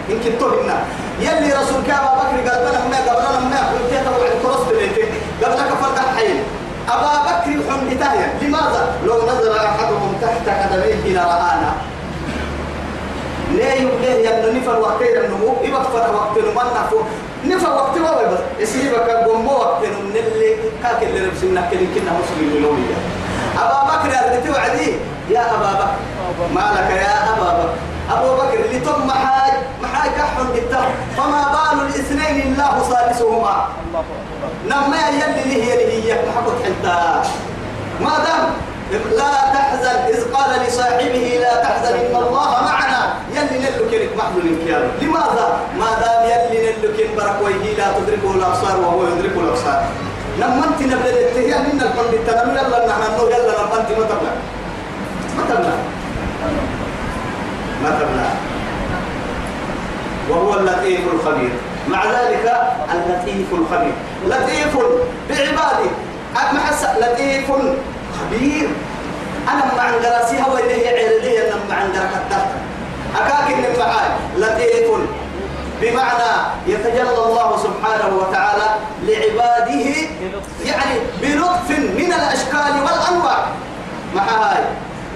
[0.10, 0.78] ينكتو منا.
[1.20, 5.12] يلي رسول كابا بكر قال بنا ما قبلنا ما قلت يا تبع الكروس بليتك
[5.44, 6.38] قبلك فرق حين
[6.90, 11.72] أبا بكر حمدتاه لماذا؟ لو نظر أحدهم تحت قدميه لرآنا
[13.52, 16.98] ليه يبليه يا نفر وقتين النمو يبقى فرق وقت نمان نفو
[17.46, 18.40] نفر وقت ما بس.
[18.60, 22.98] يسيبك قومو وقت اللي كاك اللي ربسنا كلين كنا مسلم لوليا
[23.58, 24.92] أبا بكر أردت وعدي
[25.30, 26.54] يا أبا بكر.
[26.54, 27.74] ما لك يا أبا بكر.
[28.12, 33.66] أبو بكر اللي تم محاي محاي كحن بالتر فما بال الاثنين الله ثالثهما
[34.66, 36.20] نما يلي ليه يلي هي.
[36.28, 37.22] محبط حتى.
[38.02, 38.50] ما دام
[38.92, 43.07] لا تحزن إذ قال لصاحبه لا تحزن إن الله معنا.
[43.58, 48.80] يلي نلك لك محمل الكيان لماذا؟ ما دام يلي نلك برك ويهي لا تدركه الأبصار
[48.80, 49.84] وهو يدرك الأبصار.
[50.40, 54.34] لما انت نبدا الاتهام من القلب التنم يلا نحن نقول يلا لما انت ما تبلع.
[55.38, 55.76] ما تبلع.
[57.84, 58.30] ما تبلع.
[60.30, 61.52] وهو اللطيف الخبير.
[61.88, 62.54] مع ذلك
[62.94, 63.94] اللطيف الخبير.
[64.28, 64.78] لطيف
[65.30, 65.92] بعباده.
[66.36, 67.52] أما حس لطيف
[68.20, 68.70] خبير.
[69.54, 72.67] أنا مع عندراسي هو اللي هي عيرلية أنا مع عندرك التحت
[73.20, 74.88] أكاك معاي لطيف
[75.82, 76.32] بمعنى
[76.68, 78.66] يتجلى الله سبحانه وتعالى
[79.04, 79.86] لعباده
[80.66, 83.46] يعني بلطف من الأشكال والأنواع.
[84.16, 84.64] مع هاي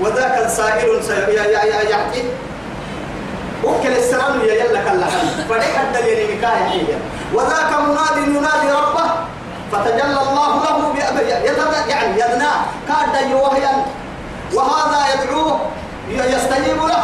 [0.01, 1.03] وذاك سائل
[1.89, 2.23] يحكي.
[3.63, 5.07] وكل السران يا يلا كلا
[5.49, 6.81] فريق الدليل هي
[7.33, 9.11] وذاك مناد ينادي ربه
[9.71, 10.93] فتجلى الله له
[11.89, 12.51] يعني يدنا
[12.87, 13.85] كاد يوهيا
[14.53, 15.59] وهذا يدعوه
[16.09, 17.03] يستجيب له.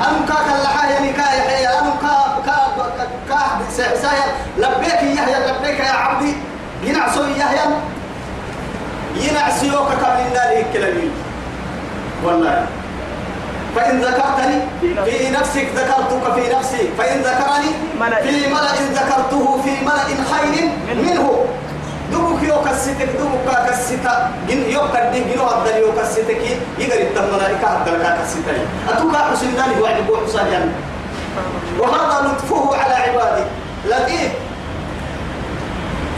[0.00, 2.56] أم كاك اللحايا نكاح هي أم كا كا
[3.28, 3.40] كا
[3.76, 4.26] سايا
[4.58, 6.34] لبيك يحيى لبيك يا عبدي.
[6.82, 7.66] ينعسو يحيى.
[9.16, 11.10] ينعسيوك قبل النار كلامي
[12.24, 12.66] والله.
[13.76, 16.88] فإن ذكرتني في نفسك ذكرتك في نفسي.
[16.98, 17.70] فإن ذكرني
[18.22, 21.44] في ملأ ذكرته في ملأ خير منه.
[22.46, 26.42] دوبك يوك الستك دوبك كالستا جن يوك الدين جنو الدل يوك الستك
[26.78, 28.56] يقر التمنائكة الدل كالستك
[28.88, 30.72] أتوقع حسين داني وعد بو حسين
[31.78, 33.44] وهذا لطفه على عباده
[33.84, 34.28] لكن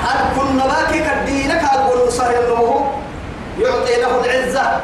[0.05, 2.33] هل كنا باكي كالدينك هل صار
[3.61, 4.81] يعطي له العزة.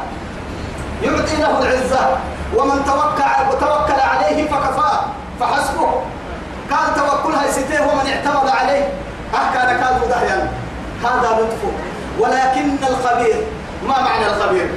[1.03, 2.17] يعطي له العزة.
[2.55, 5.05] ومن توكل توكل عليه فكفاه
[5.39, 5.89] فحسبه.
[6.69, 8.89] كان توكلها يستيه ومن اعتمد عليه.
[9.53, 10.62] كان كاذب دهيا
[11.05, 11.71] هذا لطفه
[12.19, 13.35] ولكن الخبير
[13.87, 14.69] ما معنى الخبير؟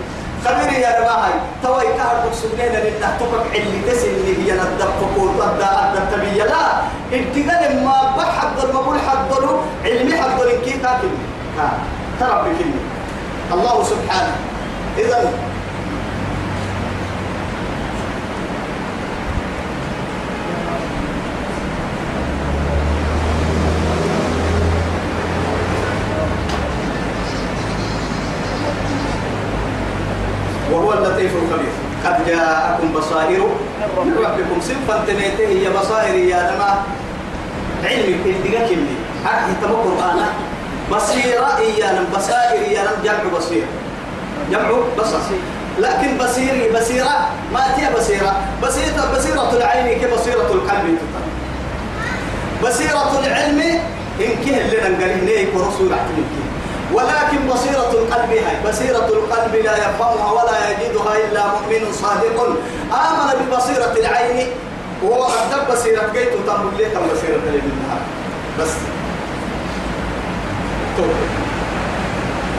[0.45, 4.59] خبير يا رباهي توي كهر بكسبنا لله تفك اللي تسل اللي هي
[5.17, 10.81] قول تبدا التبيه لا انتقال ما بحد المقول حضروا علمي حضر كي
[11.59, 11.79] ها
[12.21, 12.81] ترى بكلمة.
[13.53, 14.37] الله سبحانه.
[14.99, 15.33] اذا
[30.77, 31.73] وهو اللطيف الخبير.
[32.05, 33.41] قد جاءكم بصائر
[34.05, 34.61] من ربكم.
[34.61, 36.83] سنفا تنيته هي بصائر يا لما
[37.85, 40.21] علمي الدقاء كمي أكي تبقى قرآن؟
[40.93, 43.65] بصيرة إيانا بصائر إيانا جمع بصير
[44.51, 45.19] جمع بصر.
[45.79, 48.37] لكن بصيري بصيرة ما تي بصيرة.
[48.63, 50.99] بصيرة بصيرة العين كبصيرة القلب
[52.65, 53.61] بصيرة العلم
[54.21, 54.57] إن كه
[54.89, 56.25] نقل نيك ورسول أحتمل
[56.93, 62.39] ولكن بصيرة القلب هاي بصيرة القلب لا يفهمها ولا يجدها إلا مؤمن صادق.
[62.93, 64.49] آمن ببصيرة العين.
[65.03, 68.01] وهو قد بصيرة قيت تنبق ليه بصيرة النهار
[68.61, 68.73] بس.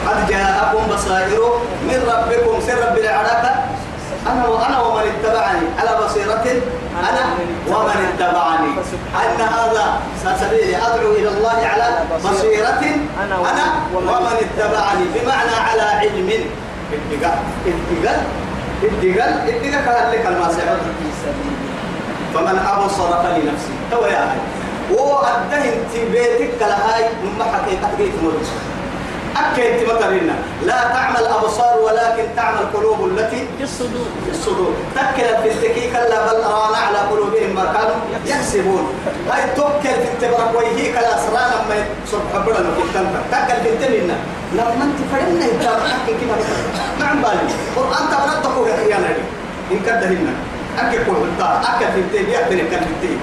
[0.08, 1.40] قد جاءكم بصائر
[1.82, 2.60] من ربكم.
[2.66, 3.68] سر رب العراق
[4.26, 5.66] أنا وأنا ومن اتبعني.
[5.78, 6.44] على بصيرة؟
[7.00, 7.22] أنا
[7.68, 8.70] ومن اتبعني.
[9.14, 10.00] أن هذا
[10.40, 12.82] سبيلي أدعو إلى الله على بصيرة.
[13.24, 13.36] أنا
[13.94, 15.04] ومن اتبعني.
[15.14, 16.30] بمعنى على علم.
[16.92, 18.20] اتقال اتقال
[18.82, 20.64] اتقال كهل لك المسيح.
[22.34, 23.72] فمن أبصر فلنفسه.
[23.90, 24.40] تو يا أخي.
[24.94, 27.04] وأده انت بيتك لهاي.
[27.22, 28.58] من حقيقة جيت مرسل
[29.38, 30.34] أكيد تمترنا
[30.66, 36.26] لا تعمل أبصار ولكن تعمل قلوب التي في الصدور في الصدور تكل في التكي كلا
[36.26, 37.96] بل ران على قلوبهم ما كانوا
[38.26, 38.84] يكسبون.
[39.30, 44.16] هاي توكل في التبرك ويهيك الأسرار لما صبح بدنا في التنفر تكل في التمنى
[44.52, 46.36] لما أنت فرنا إنت حكي كده.
[47.00, 47.54] ما عم بالي.
[47.76, 49.24] قرآن تبرك تقول يا نبي.
[49.72, 50.34] إن كدهن
[50.78, 51.60] أكل كل الدار.
[51.62, 53.16] أكل في التي يأكل كل في التي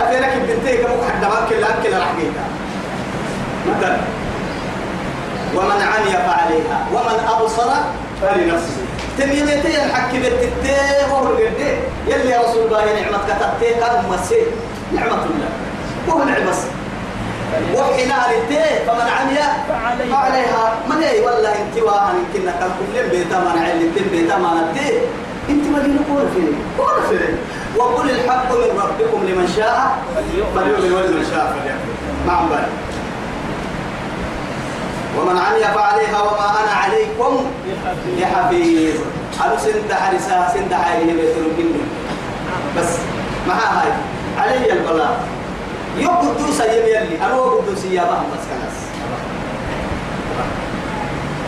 [0.00, 2.46] أبينك بنتي كم حد ما أكل أكل رحميتها
[3.68, 4.19] مثلا.
[5.56, 7.70] ومن عمي فعليها ومن أبصر
[8.22, 8.80] فلنفسه.
[9.18, 11.72] تميمتي الحق بالتتيه وهو القدي
[12.06, 14.42] يلي يا رسول الله نعمة كتبتيه كان مسي
[14.94, 15.50] نعمة الله.
[16.08, 16.54] وهو نعمة
[17.74, 20.10] وحنا للتيه فمن عمي فعليها.
[20.10, 20.74] فعليها.
[20.90, 24.98] من اي والله انت واهن كنا كان كل بيتا من علم بيتا من التيه
[25.48, 27.36] انت ما دين قول فين قول فين
[27.76, 30.94] وقل الحق من ربكم لمن شاء فليؤمن.
[30.94, 31.90] ولمن شاء فليكفر
[32.26, 32.66] ما عم بالي
[35.20, 37.46] ومن عمي فعليها وما أنا عليكم
[38.18, 38.94] بحفيظ.
[39.44, 41.72] أنا سند حرسا سند حالي بيت الجن
[42.78, 42.88] بس
[43.48, 43.92] ما هاي.
[44.38, 45.20] علي البلاء
[45.96, 47.16] يو قدوس يم يلي.
[47.26, 48.78] أنا قدوس يا بهم بس خلاص.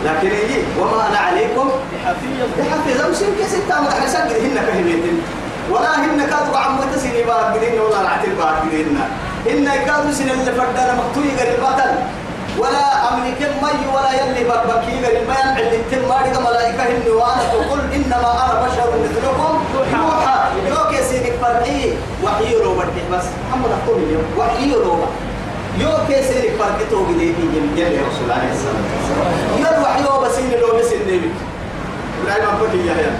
[0.05, 2.47] لكن هي وما أنا عليكم بحفيظ.
[2.57, 5.21] بحفظ أمسين كسيتا مدح سجد هن كهميتين
[5.71, 8.99] ولا هن كادوا عم تسيني باقدين ولا العتل باقدين
[9.45, 11.91] هن كادوا سن اللي فردنا مقتوي قريب بطل
[12.59, 17.79] ولا أمريكا مي ولا يلي بكي قريب ما ينعل التم مارك ملائكة هن وأنا تقول
[17.95, 19.63] إنما أنا بشر مثلكم.
[19.75, 20.39] يوحى.
[20.69, 25.07] يوكي سينك فرعي وحي روبا بس؟ محمد أقول اليوم وحي روبا
[25.79, 30.55] يوكي سينك فرعي توقي دي دي يلي رسول عليه الصلاة والسلام يلي وحي روبا سيني
[30.55, 31.31] لو بس النبي
[32.23, 33.19] إبراهيم أبوكي يا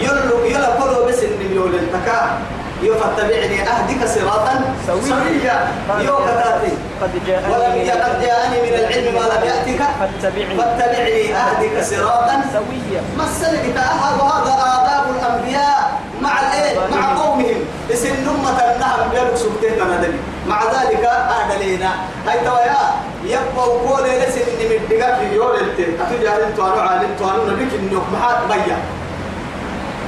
[0.00, 2.38] يلو يلا كله بس إن يقول التكا
[2.82, 4.54] يو فاتبعني أهدك صراطا
[4.86, 5.56] سويا.
[6.00, 9.82] يو كتاتي قد جاءني ولم من قد جاءني من العلم ما لم يأتك.
[10.00, 10.56] فاتبعني.
[10.58, 13.00] فاتبعني أهدك صراطا سويا.
[13.18, 17.60] مسلك تأهل وهذا آداب الأنبياء مع الإيه؟ مع قومهم.
[17.92, 21.90] اسم نمة النهم يلو سبتين ندبي مع ذلك أهدلينا
[22.26, 22.82] هاي تويا
[23.24, 25.98] يبقى كل لسن نمدقا في يول التين.
[26.00, 28.78] أتجاه أنتو أنو عالم تو أنو نبيك النوك محاد ميا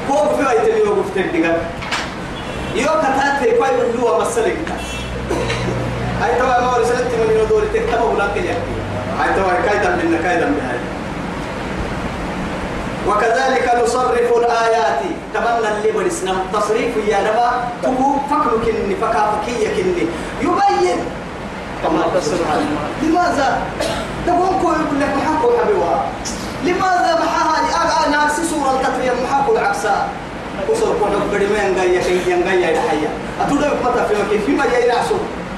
[0.08, 1.56] فوق في أيتم يوقف تندقا
[2.74, 4.58] يو كتاتي كوي من هو مسلك.
[6.20, 8.76] هاي تويا ما ورسلت من يدور تكتبه لك يحكي
[9.20, 10.78] هاي تويا كايدا منا كايدا بهاي
[13.08, 15.00] وكذلك نصرف الآيات.
[15.34, 20.06] تمنى اللي برسنا تصريف يا نما تبو فكر كني فكافكية كني.
[20.42, 21.00] يبين.
[23.02, 23.58] لماذا؟
[24.26, 26.04] تقول كل يقول لك محاكو حبيبها.
[26.64, 29.94] لماذا محاها أنا ناسي سورة التطرية محاكو العكسة.
[30.68, 33.08] وصل كون بدي ما ينقيا كي ينقيا يحيى
[33.40, 35.14] أتودا متى في مكان فيما ينعسو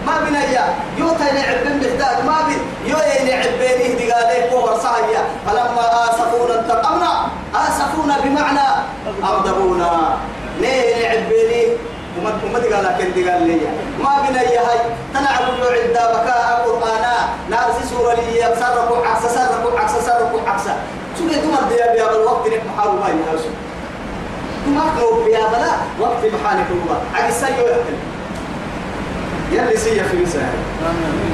[0.06, 0.64] ما بنا يا
[0.98, 2.56] يو تاني عبن بحتاج ما بي
[2.90, 7.12] يو يني عبيني دي قالي كوهر صايا فلما آسفونا انتقمنا
[7.54, 8.68] آسفونا بمعنى
[9.24, 10.16] أغضبونا
[10.60, 11.76] ليه عبيني
[12.18, 13.60] وما وما دي قال لكن دي قال لي
[14.04, 14.78] ما بنا يا هاي
[15.14, 17.14] تنعب جو عند بكاء قرآنا
[17.50, 20.64] نارسي سورة لي سرقوا عكس سرقوا عكس سرقوا عكس
[21.18, 23.54] شو كنت تمر يا بيا بالوقت نك محاربة يا هاشم
[24.66, 27.96] ما كنوا بيا بلا وقت محانك الله عكس سيو يحتل
[29.52, 30.52] يلي سي في مساء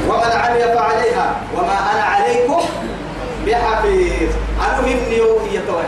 [0.08, 2.60] ومن عمل فعليها وما أنا عليكم
[3.46, 4.30] بحفيظ.
[4.60, 5.84] أنا مني وهي توعد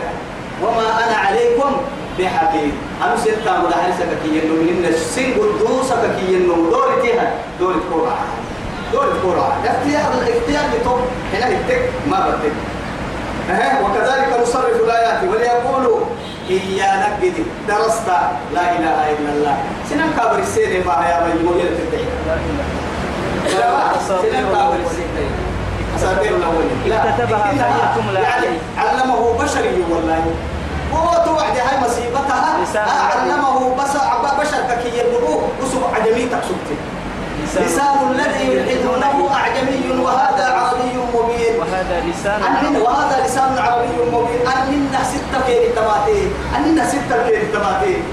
[0.63, 1.71] وما أنا عليكم
[2.19, 2.71] بحفيظ.
[3.03, 8.17] أنا ستة مدحرسة كي ينو من السن قدوسة كي ينو دور تيها دور كورة
[8.93, 10.99] دور كورة اختيار الاختيار بتوب
[11.33, 12.39] هنا التك ما
[13.51, 15.23] أه وكذلك نصرف الآيات.
[15.23, 15.99] وليقولوا
[16.49, 17.33] إيانا قد
[17.67, 18.07] درست.
[18.53, 19.55] لا إله إلا الله.
[19.89, 25.23] سنن كابر السيدة ما هي مجموعة التدعي لا إله سنن كابر السيدة
[25.95, 26.77] أساطير الأولين
[27.95, 28.47] تملى يعني.
[28.77, 30.23] علمه بشري والله.
[30.93, 32.57] هو توعد هاي مصيبتها.
[33.11, 33.75] علمه
[34.39, 36.69] بشر كي ينبوه وسب عجمي تقصدت
[37.45, 41.53] لسان الذي يلحدونه أعجمي وهذا عربي مبين.
[41.59, 44.41] وهذا لسان أننا وهذا لسان عربي مبين.
[44.47, 46.31] أننا ستة كيري تماتي.
[46.57, 48.03] أننا ستة كيري تماتي.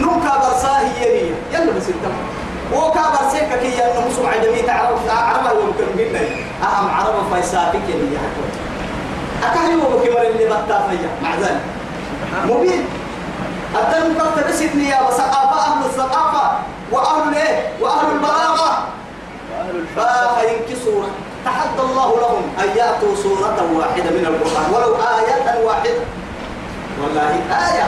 [0.00, 1.34] نوكا برساهي يلي.
[1.52, 2.10] يلا بستة
[2.74, 4.62] وكا برسيكا كي يلا مسلم عجمي.
[4.62, 6.22] تعرف عربة يمكن منا
[6.62, 8.50] أهم عربة فايساتك يلي يا حكوي
[9.46, 11.10] أكاهي وبكبر اللي بطا فيا.
[11.22, 11.60] مع ذلك.
[12.46, 12.84] مبين.
[13.74, 16.58] الدم قد بسيتني يا وثقافة أهل الثقافة.
[16.92, 18.86] وأهل الإيه وأهل البلاغة.
[19.96, 21.02] فاخ ينكسوا
[21.44, 24.66] تحدى الله لهم أن يأتوا سورة واحدة من القرآن.
[24.74, 25.90] ولو آية واحدة.
[27.02, 27.86] والله آية.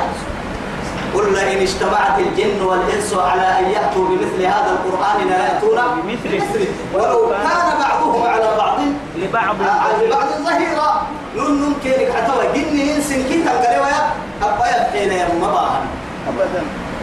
[1.14, 6.66] قل لئن اجتمعت الجن والإنس على أن يأتوا بمثل هذا القرآن لا يأتون بمثله.
[6.94, 8.78] ولو كان بعضهم على بعض.
[9.16, 9.56] لبعض.
[9.62, 11.06] آه، لبعض ظهيرا.
[11.36, 14.10] نون نون كينك حتى جن إنس كي تنقلوا يا
[14.42, 15.86] أبا يبحين يا مباهن.
[16.28, 16.62] أبدا.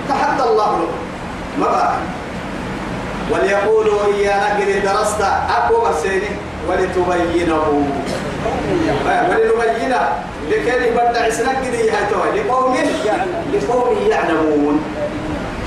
[0.10, 0.88] تحدى الله له
[1.60, 1.96] ما
[3.32, 5.22] وليقولوا إيانا قد درست
[5.58, 6.32] أكو مرسيني
[6.70, 7.66] ولتبينه.
[9.06, 10.02] ولنبينه.
[10.50, 12.78] لكي يبدع سنك قد يهتوى لقوم
[13.54, 14.76] لقوم يعلمون.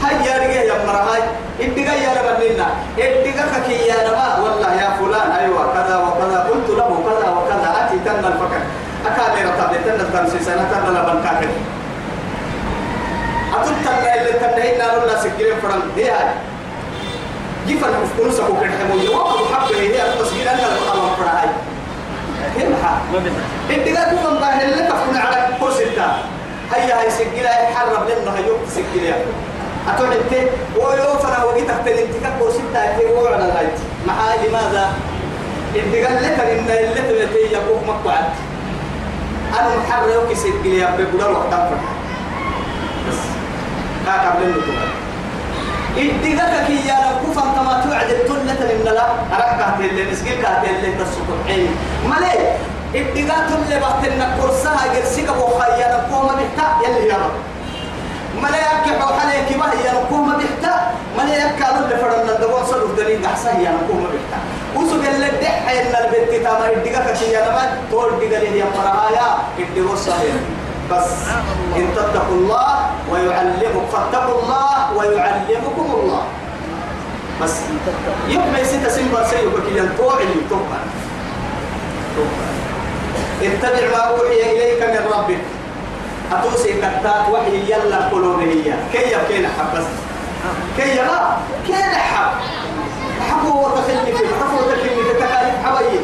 [0.04, 1.22] هيا رجع يا مرهاي
[1.60, 2.66] ادقا يا ربنا
[2.98, 5.30] ادقا كي يا نما والله يا فلان.
[5.40, 5.62] أيوه.
[5.74, 6.38] كذا وكذا.
[6.50, 7.68] قلت له كذا وكذا.
[7.80, 8.62] أتي تن الفكر
[9.06, 11.77] اكاميرا تابلت تن التنسي سنه تن لبنكاكني
[13.62, 16.28] أتون تنا اللي تنا هنا نلا سكيرين فرن دي هاي
[17.66, 21.48] جيفن مفكرون سكو كن حمو يوقف حق هي التصوير أنا الأمر فرن هاي
[23.12, 26.18] ما بدنا إنت قاعد تقول ما هي اللي تفكر على كوسيتا
[26.72, 29.16] هيا هاي سكيرة يحرب لنا هيو سكيرة
[29.88, 34.92] أتون أنت ويوفنا وقيت تحت الانتكاك كوسيتا كي وعلى الغايت مع لماذا
[35.76, 38.24] إنت قال لك إن اللي تبتي يقوم مقعد
[39.60, 41.97] أنا محرر وكسكيرة بقول الوقت فرن
[44.08, 44.74] بس ها قبل النتوء
[45.96, 51.68] إدقك كي يا نكوفا كما توعد التلة من لا اللي نسقيل كاتل اللي تسوق الحين
[52.04, 52.34] ملي
[52.94, 57.36] إدقات اللي بحت النكورسها جرسيك بوخايا نكوما بحتا يلي يا رب.
[58.42, 63.48] ملي يكي حوحالي كما هي نكوما بحتا ملي أدو اللي فرنا الدوان صدق دليل أحسن
[63.48, 64.38] هي نكوما بحتا
[64.76, 70.14] وسوق اللي دحي إن البنت تاما إدقك كي يا نمان تول دقل هي مرهايا إدقوسها
[70.90, 71.08] بس
[71.76, 76.22] إن تتقوا الله ويعلمك فاتقوا الله ويعلمكم الله.
[77.42, 77.54] بس
[78.28, 80.80] يوم ما يصير سنبر سيئك كي ينطوع اللي توقع
[83.42, 85.38] اتبع ما أوحي إليك من ربك.
[86.32, 89.84] أتوسي كتات وحي يلا قلوبه كي يبكين حبس
[90.76, 91.36] كي يلا
[91.66, 92.30] كي حب
[93.30, 96.00] حبوا وتخلني في حبوا وتخلني في تكاليف حبايب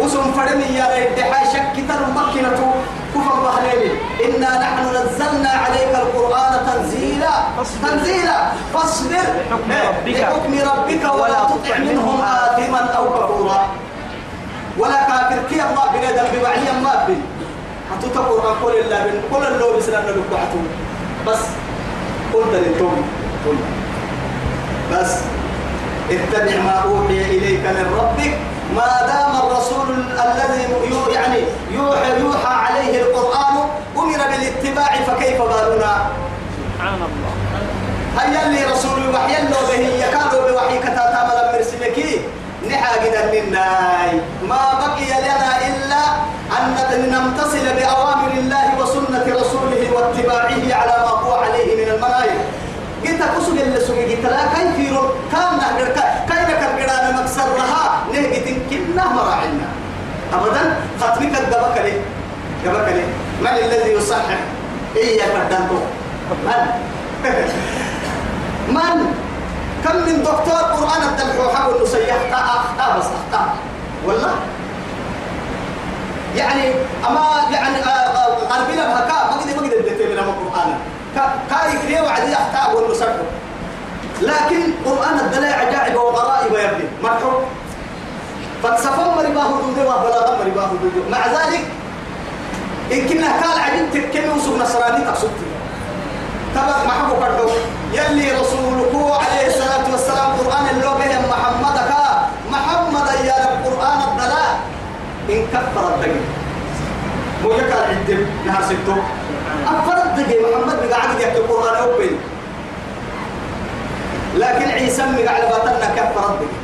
[0.00, 2.74] وسم فرمي يا ريت حاشك كتر مكنة
[3.14, 3.92] كفر بحرين
[4.24, 7.34] إنا نحن نزلنا عليك القرآن تنزيلا.
[7.82, 8.38] تنزيلا.
[8.74, 9.26] فاصبر.
[9.48, 10.16] لحكم ربك.
[10.20, 13.68] لحكم ربك ولا تطع منهم آثما أو كفورا.
[14.78, 15.38] ولا كافر.
[15.50, 17.16] كي الله بنادم بوعيا ما بي.
[17.90, 20.56] حتى تقول قول الله بن قول الله بسلام لك
[21.26, 21.42] بس.
[22.34, 23.08] قلت للتوم.
[23.46, 23.56] قل.
[24.92, 25.12] بس.
[26.10, 28.34] اتبع ما أوحي إليك من ربك.
[28.76, 29.88] ما دام الرسول
[30.26, 30.62] الذي
[31.14, 31.40] يعني
[31.70, 33.56] يوحى يوحى عليه القرآن
[33.96, 35.94] أمر بالاتباع فكيف بالنا
[36.58, 37.32] سبحان الله.
[38.18, 42.20] هيا اللي رسول وحي له به يكادوا بوحي كتاتا ملم مرسلكي
[42.70, 44.20] نحاجنا للناي.
[44.48, 46.02] ما بقي لنا إلا
[46.58, 52.40] أن نمتصل بأوامر الله وسنة رسوله واتباعه على ما هو عليه من المناير
[53.04, 54.85] قلت كسب اللي سوي قلت لا كيف
[55.36, 55.88] كان نهجر
[56.28, 56.46] كاين
[56.86, 59.68] كان مكسر لها؟ نهجت كنا مراعنا
[60.32, 61.92] أبدا؟ ختمك الدبك لي
[62.64, 63.04] دبك لي
[63.40, 64.38] من الذي يصحح؟
[64.96, 65.78] إياك الدنتو
[66.44, 66.62] من؟
[68.76, 69.14] من؟
[69.84, 73.54] كم من دكتور قرآن الدلحو حاول نسيح أخطاء بس أخطاء
[74.06, 74.34] والله؟
[76.36, 76.72] يعني
[77.08, 77.76] أما يعني
[78.50, 80.78] قلبنا بهكا ما قد ما قد اديت من القرآن
[81.50, 83.16] كاي كريه وعدي أخطاء والنسرح
[84.22, 87.44] لكن قرآن الدلاء عجائب وغرائب يا ابني مرحوم
[88.62, 91.64] فلسفة مرباه حدوده وبلاغة مرباه حدوده مع ذلك
[92.92, 95.46] إن كنا قال عجين تكمي وسوق نصراني تقصدتي
[96.54, 97.50] تبع محبو كردو.
[97.92, 102.28] يلي رسولك عليه الصلاة والسلام قرآن اللغة يا محمد كا.
[102.50, 104.60] محمد يا قرآن الدلاء
[105.30, 106.20] إن كفر الدقي.
[107.42, 108.96] مو يكال عدم نهار ستو.
[109.66, 110.36] أفر الدقي.
[110.40, 112.16] محمد بقى عقد يكتب القرآن أوبن
[114.36, 116.56] لكن عيسى بقى على بطلنا كفر الدقي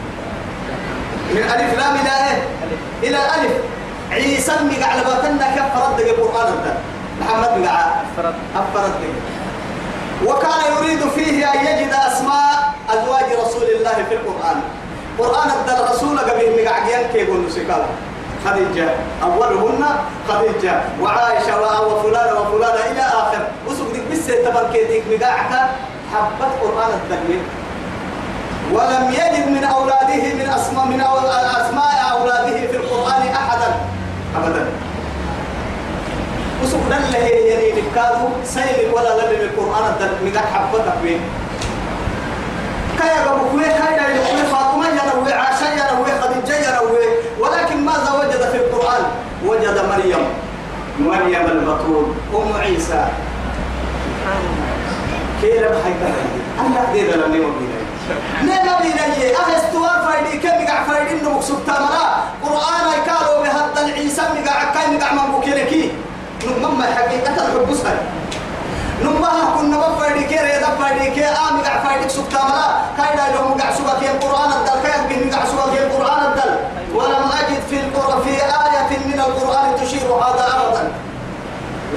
[1.34, 2.42] من ألف لام إلى إيه؟
[3.02, 3.52] إلى الألف.
[4.10, 6.80] عيسى بقى على بطلنا كفر الدقي القرآن الدلاء
[7.20, 9.12] محمد بقى فرد أفر الدقي
[10.26, 14.60] وكان يريد فيه أن يجد أسماء أزواج رسول الله في القرآن.
[15.18, 17.82] قرآن الدل رسول قبل مقعدين كيف نسكال
[18.46, 18.88] خديجة.
[19.22, 19.84] أولهن
[20.28, 20.80] خديجة.
[21.00, 23.46] وعائشة وفلانة وفلانة إلى آخر.
[23.68, 25.52] وسوق ديك بس تبركيتك مقاعك
[26.12, 27.38] حبت قرآن الدل.
[28.72, 31.00] ولم يجد من أولاده من أسماء من
[31.60, 33.74] أسماء أولاده في القرآن أحدا.
[34.36, 34.66] أبدا.
[36.64, 41.18] وسوق دل يعني نكادو سيلك ولا لم القرآن الدل مقاع حبتك بيه
[42.98, 47.06] كايا قبو كوي كايا يقول فاطمة يروي عائشة يروي خديجة يروي
[47.40, 49.02] ولكن ماذا وجد في القرآن؟
[49.46, 50.24] وجد مريم.
[51.00, 52.04] مريم البطول
[52.34, 53.04] أم عيسى.
[55.42, 56.12] كيف حيكا
[56.60, 57.81] الله دي ذا لم يوم
[58.42, 58.72] نينا
[60.06, 60.38] فايدي.
[60.38, 62.06] كم مقع فايدي؟ إنه مكسوب تامرا.
[62.42, 64.22] قرآن يكالو بهذا العيسى.
[64.22, 65.90] مقع كاي مقع من بوكينكي
[66.46, 67.98] نمما حقيقة الحب سهل.
[69.02, 71.24] نمها كنا بفايدي كي ريدا فايدي كي.
[71.24, 74.10] آمي قاع فايدك سبتا ملا كايدا لهم قاع سبا كي.
[74.10, 74.76] القرآن الدل.
[74.82, 75.78] كايد بهم قاع سبا كي.
[75.86, 76.52] القرآن الدل.
[76.94, 80.84] ولم أجد في القرآن في آية من القرآن تشير هذا أبدا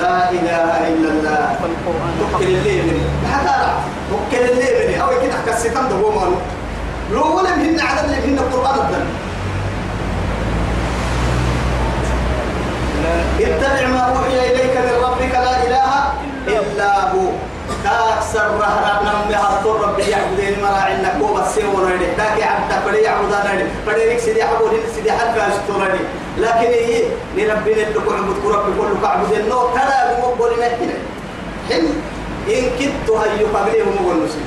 [0.01, 1.43] لا إله إلا الله.
[1.61, 2.13] والقرآن.
[2.41, 3.01] الليل.
[3.33, 3.57] حتى
[4.33, 4.84] الليل.
[5.74, 6.36] ده هو مالو.
[7.11, 9.05] لو ولم هن عدد اللي هن القرآن الدل
[13.39, 16.13] اتبع ما أوحي إليك من ربك لا إله
[16.47, 17.28] إلا هو.
[17.84, 23.66] تاكسر رهرا نم هرطور ربي يعبدين مراعينا كوبا سيونا لي تاكي عبدا فلي يعبدانا لي
[23.86, 25.99] فلي لك سيدي حبودين سيدي حد فاشتورا لي
[26.38, 27.01] لكن هي
[27.36, 29.68] لربنا لك عبد كرب كل كعبد النو.
[29.68, 30.89] ترى مقبول نحن
[31.70, 31.86] حين
[32.49, 34.38] إن كنت هيو قبليه مقبول نسي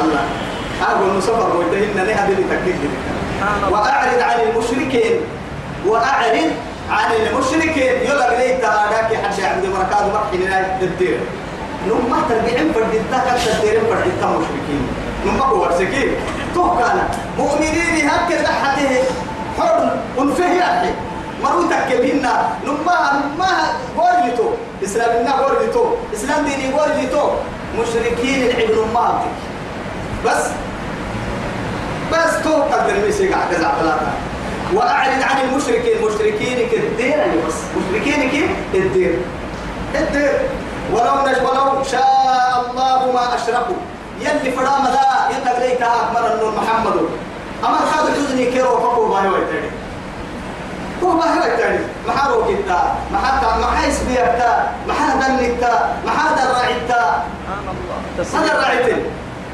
[0.00, 0.24] الله.
[0.82, 2.80] أقول نسفر ويتهن نهدي لتكيك
[3.72, 5.14] وأعرض عن المشركين.
[5.86, 6.36] وأعرض
[6.90, 7.94] عن المشركين.
[8.04, 11.18] يلا بلي تراك حد عبد مركز مرحي لا الدير.
[11.88, 14.82] نما ترجعين فردتا كتا تيرين فردتا مشركين.
[15.26, 16.10] نما هو ورسكين
[16.54, 19.04] تو كان مؤمنين هكذا حتة
[19.58, 19.80] حر
[20.18, 20.92] أنفه يحي.
[21.42, 22.98] مروتك كبيرنا نما
[23.38, 23.52] ما
[23.96, 24.48] ورلتو
[24.84, 25.84] اسلامنا ورلتو
[26.14, 27.24] إسلام ديني ورلتو
[27.76, 29.20] مشركين العبن ما
[30.26, 30.42] بس.
[32.12, 33.98] بس تو قدر ميسي قاعد كذا
[34.74, 35.96] وأعرض عن المشركين.
[35.98, 37.54] المشركين كالدير يعني بس.
[37.76, 38.30] مشركين
[38.72, 39.18] كالدير
[39.94, 40.32] الدير
[40.92, 43.76] ولو نش ولو شاء الله ما أشركوا.
[44.20, 46.96] يلي فرام ذا يتق ليك أكبر النور محمد.
[47.64, 49.70] أما خاضر تزني كيرو فقو باهي ويتاني
[51.02, 57.24] هو باهي ويتاني محارو كتا محاتا محايس بيكتا محادا نكتا محادا راعيتا
[58.18, 59.04] هذا الراعيتين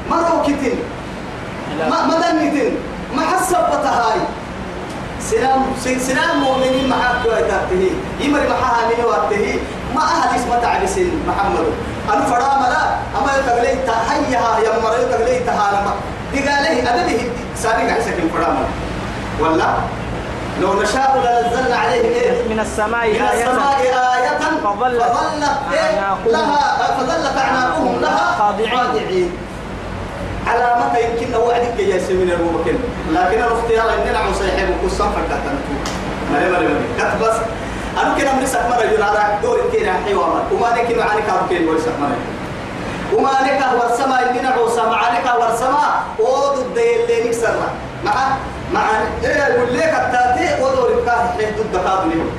[0.09, 0.79] مرو كتين
[1.89, 2.77] ما مدنيتين
[3.15, 4.19] ما حسبتها هاي.
[5.21, 5.65] سلام
[5.99, 9.59] سلام مؤمنين معك ويتاته يمر محاها من وقته
[9.95, 11.65] ما أهل اسم تعبسين محمد.
[12.13, 12.83] أنا فرام لا.
[13.19, 15.93] أما يتغليت هيها يمر يتغليت هالما
[16.33, 17.31] دقاله أدبه.
[17.55, 18.57] سابق عسك فرام.
[19.39, 19.73] ولا
[20.61, 23.43] لو نشاء لنزلنا عليه إيه؟ من السماء من آية.
[23.43, 24.39] السماء آية.
[24.63, 29.31] فظلت فظلت إيه؟ لها فظلت أعناقهم لها خاضعين.
[30.45, 32.75] خاضعين علامة يمكن وعدك يا سمين الممكن
[33.11, 35.55] لكن الاختيار ان نعم صيحب وكسام فكتن
[36.31, 37.35] مري مري مري كت بس.
[38.01, 41.79] أنا كنا من سك مرة ينادى دور كنا حيوان وما نك معاني كارو كين بول
[41.81, 42.17] سك مرة.
[43.13, 47.55] وما نك ورسما يمكن عوسا معانك ورسما ود الدين اللي نكسر
[48.05, 48.13] مع
[48.73, 48.81] مع
[49.23, 52.29] إيه يقول لك التاتي ودور الكاه حيث الدكاب لهم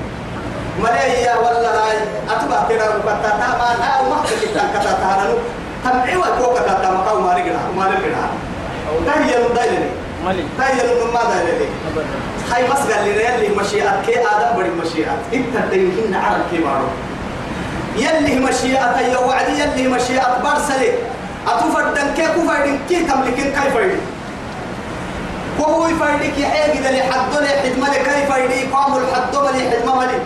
[0.83, 1.99] ملايا ولا راي.
[2.31, 5.35] أتبع كده بتاتا ما نا وما كنت كتا تهانو
[5.85, 7.64] تمعي وكوكا تاتا مقاو ما رجع ما
[10.27, 12.07] ملي تهي يلد ما دايلني أبدا
[12.53, 15.17] هاي مسجد اللي اللي مشيئة كي آدم بدي مشيئة.
[15.35, 16.87] انت تنهين عرب كي مارو
[17.97, 20.91] يلي مشيئة يا وعدي يلي مشيئة برسلي
[21.49, 24.01] أتفردن كي كفردن كي تملكين كيف يدي
[25.59, 30.19] كوي فايدك يحيى كده لحد لي حدمة كيف يدي قام الحد ملي حدمة ملي.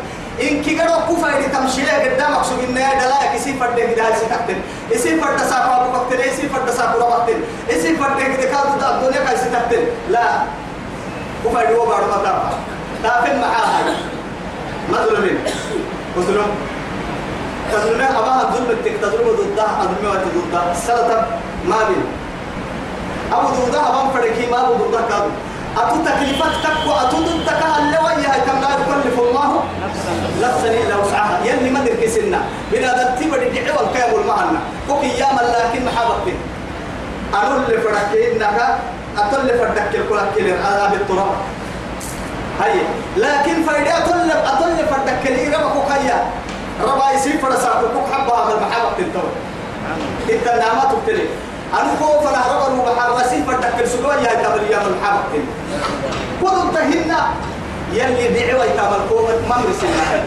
[0.42, 4.12] إن كي قالوا كوفا يدي تمشي قدامك سو إن يا دلا كسي فرد كده هاي
[4.16, 4.58] ستكتن
[4.94, 9.24] إسي فرد ساقو أبو كتن إسي فرد ساقو ربطن إسي فرد كده كادو دا الدنيا
[9.24, 10.26] كاي ستكتن لا.
[11.44, 12.50] كوفا يدي وبارو مطابع
[13.02, 13.96] تافن معاها
[14.92, 15.38] مظلومين.
[16.16, 16.50] مظلوم.
[17.72, 20.74] تظلمين أباها الظلم التك تظلم ضدها أظلم ضدها.
[20.74, 21.26] سلطة
[21.64, 22.02] ما بين
[23.32, 25.30] أبو ضدها أبان فرقي ما أبو ضدها كادو.
[25.76, 26.90] أتو تكليفك تكو
[27.28, 29.64] ضدك اللي وياها كم لا يكلف الله
[30.42, 31.44] نفسا إلا وسعها.
[31.44, 32.40] يلي ما درك سنة.
[32.72, 34.58] بلا ذنتي بدي دعوة والكيام والمعنى
[34.88, 36.34] كوك ياما لكن محابك
[37.34, 38.58] أنا اللي فرقي إنك
[39.18, 41.34] أتو اللي فرقك الكل كل العذاب التراب
[42.60, 42.80] هاي
[43.16, 46.18] لكن فايدة أتل أتل فردك لي ربك كيا
[46.82, 49.26] ربا يسير فرسا كوك حبها من محبة تنتو
[50.30, 51.26] إنت نعمة تبتلي.
[51.74, 54.94] أنا خوف أنا ربا وبحر رسيل فردك السجوا يا تبل يا من
[55.32, 55.52] تنتو
[56.42, 57.20] كل تهنا
[57.92, 60.24] يلي دعوة يتابل كومة ما مرسلنا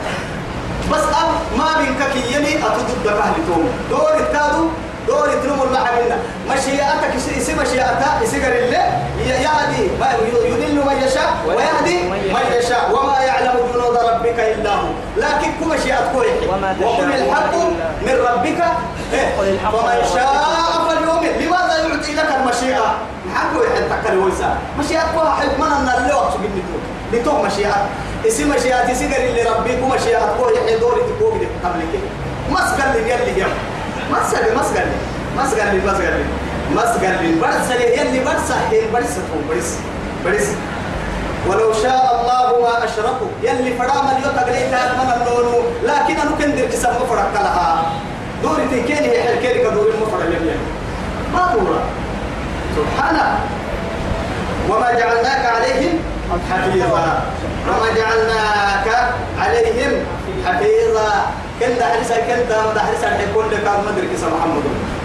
[0.92, 3.70] بس أب ما بينك يلي أتدد بكهل توم.
[3.90, 4.68] دور التادو
[5.08, 6.18] دور تنمو المحبنا
[6.50, 8.86] مشيئتك اسم مشيئتها اسقر الله
[9.28, 9.84] يهدي.
[10.46, 12.92] يذل من يشاء ويهدي من يشاء.
[12.94, 14.90] وما يعلم جنود ربك إلا هو.
[15.18, 16.14] لكن كما تشاء
[16.82, 17.56] وقل الحق
[18.02, 18.62] من ربك.
[19.14, 21.32] إيه؟ ومن من شاء فليؤمن.
[21.42, 22.96] لماذا يعطي لك المشيئة؟
[23.26, 24.58] محكو يحدك الويسا.
[24.80, 25.16] مشيئتك
[25.60, 26.78] أن اللي وقت بنتو
[27.14, 27.90] لتو مشيئة
[28.28, 31.94] اسم مشيئة سيقر اللي ربك ومشيئتك يحيي دوري تقوم قبلك.
[32.52, 33.54] مسقل اللي يلي يم
[34.12, 34.88] مسقل مسقل
[35.38, 36.24] مسقل مسقل
[36.76, 38.56] مسقل برسل يلي برسل
[38.94, 39.78] برسل برس
[40.26, 40.48] برس
[41.48, 43.28] ولو شاء الله ما أشركوا.
[43.44, 47.84] يلي فرام اليوم تقريبا من النون لكن أنا كندر كسب مفرق لها.
[48.44, 50.56] دوري تكيني هي حكيري كدور المفرق اللي
[51.34, 51.80] ما دورا
[52.78, 53.40] سبحانه
[54.70, 55.94] وما جعلناك عليهم
[56.52, 57.22] حفيظا.
[57.68, 58.88] وما جعلناك
[59.40, 59.94] عليهم
[60.46, 61.12] حفيظا.
[61.60, 64.64] كنت حرسا كنت مدى حرسا حيكون لك مدرك محمد.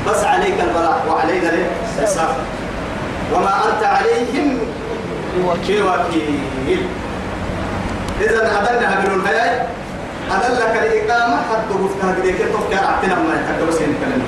[0.08, 1.50] بس عليك البلاء وعلينا
[1.98, 2.28] الإسلام
[3.32, 4.58] وما أنت عليهم
[5.36, 6.82] بوكيل.
[8.20, 9.60] إذا أدلنا هبلون هياي
[10.30, 14.22] أدلك الإقامة حتى وفتها قديك تفكر أعتنا ما يتحدث بس ينكلم